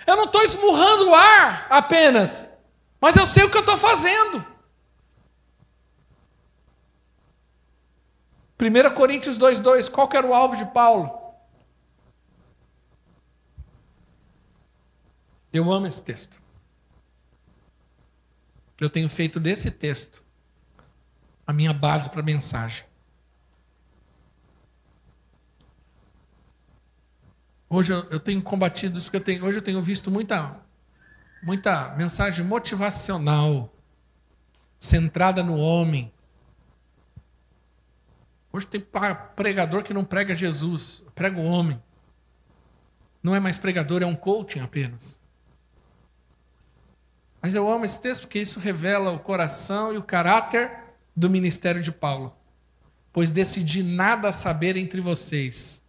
[0.07, 2.47] Eu não estou esmurrando o ar apenas.
[3.01, 4.50] Mas eu sei o que eu estou fazendo.
[8.61, 11.19] 1 Coríntios 2,2, qual que era o alvo de Paulo?
[15.53, 16.41] Eu amo esse texto.
[18.79, 20.23] Eu tenho feito desse texto
[21.47, 22.85] a minha base para a mensagem.
[27.69, 30.61] Hoje eu, tenho combatido isso porque eu tenho, hoje eu tenho visto muita,
[31.43, 33.73] muita mensagem motivacional,
[34.79, 36.13] centrada no homem.
[38.53, 38.85] Hoje tem
[39.37, 41.81] pregador que não prega Jesus, prega o homem.
[43.23, 45.23] Não é mais pregador, é um coaching apenas.
[47.41, 50.71] Mas eu amo esse texto porque isso revela o coração e o caráter
[51.15, 52.35] do ministério de Paulo.
[53.13, 55.83] Pois decidi nada saber entre vocês.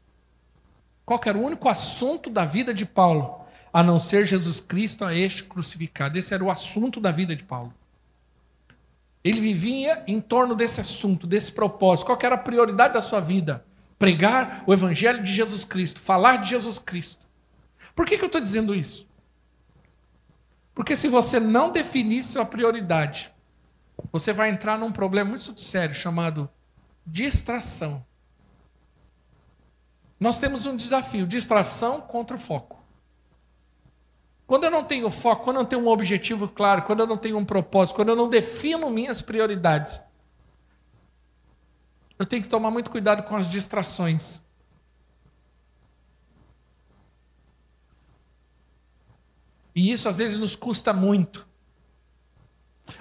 [1.05, 3.41] Qual era o único assunto da vida de Paulo?
[3.73, 6.17] A não ser Jesus Cristo a este crucificado.
[6.17, 7.73] Esse era o assunto da vida de Paulo.
[9.23, 12.07] Ele vivia em torno desse assunto, desse propósito.
[12.07, 13.63] Qual era a prioridade da sua vida?
[13.99, 17.25] Pregar o Evangelho de Jesus Cristo, falar de Jesus Cristo.
[17.95, 19.07] Por que, que eu estou dizendo isso?
[20.73, 23.31] Porque se você não definir sua prioridade,
[24.11, 26.49] você vai entrar num problema muito sério chamado
[27.05, 28.03] distração.
[30.19, 32.80] Nós temos um desafio: distração contra o foco.
[34.51, 37.15] Quando eu não tenho foco, quando eu não tenho um objetivo claro, quando eu não
[37.15, 40.01] tenho um propósito, quando eu não defino minhas prioridades,
[42.19, 44.43] eu tenho que tomar muito cuidado com as distrações.
[49.73, 51.47] E isso às vezes nos custa muito.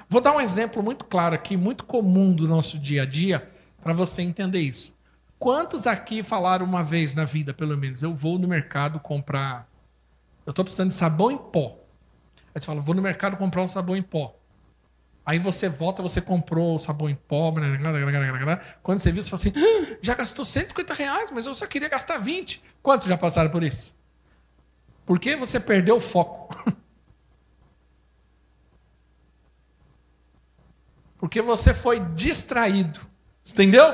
[0.09, 3.51] Vou dar um exemplo muito claro aqui, muito comum do nosso dia a dia,
[3.83, 4.95] para você entender isso.
[5.37, 9.69] Quantos aqui falaram uma vez na vida, pelo menos, eu vou no mercado comprar.
[10.51, 11.79] Eu estou precisando de sabão em pó.
[12.53, 14.37] Aí você fala, vou no mercado comprar um sabão em pó.
[15.25, 17.55] Aí você volta, você comprou o sabão em pó.
[18.83, 21.89] Quando você viu, você fala assim: ah, já gastou 150 reais, mas eu só queria
[21.89, 22.65] gastar 20.
[22.83, 23.97] Quantos já passaram por isso?
[25.07, 26.53] Porque você perdeu o foco.
[31.17, 32.99] Porque você foi distraído.
[33.49, 33.87] Entendeu?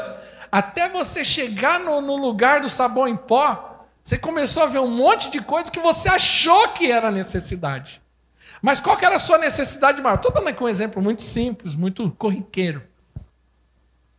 [0.50, 3.75] Até você chegar no, no, lugar do sabão em pó,
[4.06, 8.00] você começou a ver um monte de coisa que você achou que era necessidade.
[8.62, 10.14] Mas qual que era a sua necessidade maior?
[10.14, 12.84] Estou dando aqui um exemplo muito simples, muito corriqueiro.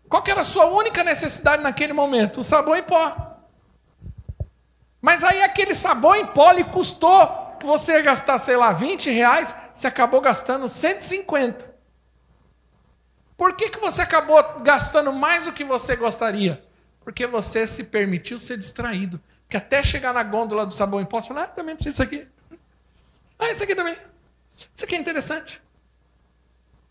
[0.09, 2.41] Qual que era a sua única necessidade naquele momento?
[2.41, 3.37] O sabão em pó.
[5.01, 9.09] Mas aí aquele sabão em pó lhe custou que você ia gastar, sei lá, 20
[9.09, 11.65] reais, você acabou gastando 150.
[13.37, 16.61] Por que, que você acabou gastando mais do que você gostaria?
[16.99, 19.21] Porque você se permitiu ser distraído.
[19.47, 22.03] Porque até chegar na gôndola do sabão em pó, você fala, ah, também preciso disso
[22.03, 22.27] aqui.
[23.39, 23.97] Ah, isso aqui também.
[24.75, 25.61] Isso aqui é interessante.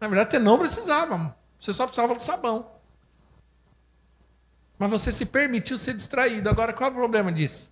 [0.00, 1.36] Na verdade, você não precisava.
[1.60, 2.70] Você só precisava de sabão.
[4.78, 6.48] Mas você se permitiu ser distraído.
[6.48, 7.70] Agora, qual é o problema disso?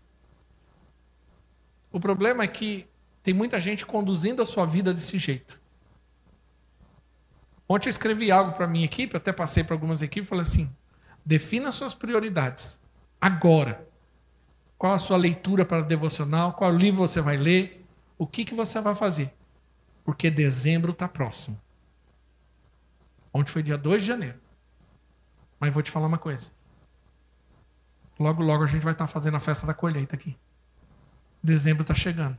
[1.90, 2.86] O problema é que
[3.22, 5.58] tem muita gente conduzindo a sua vida desse jeito.
[7.66, 10.70] Ontem eu escrevi algo para minha equipe, até passei para algumas equipes, falei assim:
[11.24, 12.78] defina suas prioridades.
[13.18, 13.93] Agora.
[14.84, 16.52] Qual a sua leitura para o devocional?
[16.52, 17.86] Qual livro você vai ler?
[18.18, 19.32] O que, que você vai fazer?
[20.04, 21.58] Porque dezembro está próximo.
[23.32, 24.38] Ontem foi dia 2 de janeiro.
[25.58, 26.50] Mas vou te falar uma coisa.
[28.18, 30.36] Logo, logo a gente vai estar tá fazendo a festa da colheita aqui.
[31.42, 32.36] Dezembro está chegando.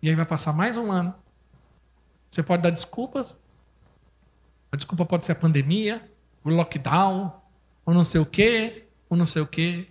[0.00, 1.14] E aí vai passar mais um ano.
[2.30, 3.38] Você pode dar desculpas.
[4.72, 6.10] A desculpa pode ser a pandemia,
[6.42, 7.38] o lockdown,
[7.84, 9.88] ou não sei o quê, ou não sei o quê.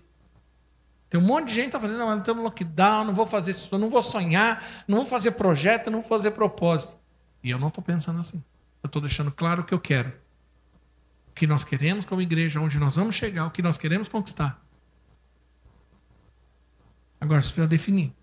[1.10, 3.78] Tem um monte de gente que está fazendo, não, estamos lockdown, não vou fazer isso,
[3.78, 6.98] não vou sonhar, não vou fazer projeto, não vou fazer propósito.
[7.44, 8.44] E eu não estou pensando assim.
[8.84, 10.10] Eu estou deixando claro o que eu quero.
[11.30, 14.62] O que nós queremos como igreja, onde nós vamos chegar, o que nós queremos conquistar.
[17.20, 18.14] Agora você precisa definir.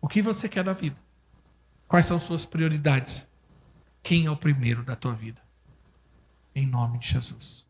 [0.00, 0.96] O que você quer da vida?
[1.88, 3.26] Quais são suas prioridades?
[4.02, 5.42] Quem é o primeiro da tua vida?
[6.54, 7.67] Em nome de Jesus.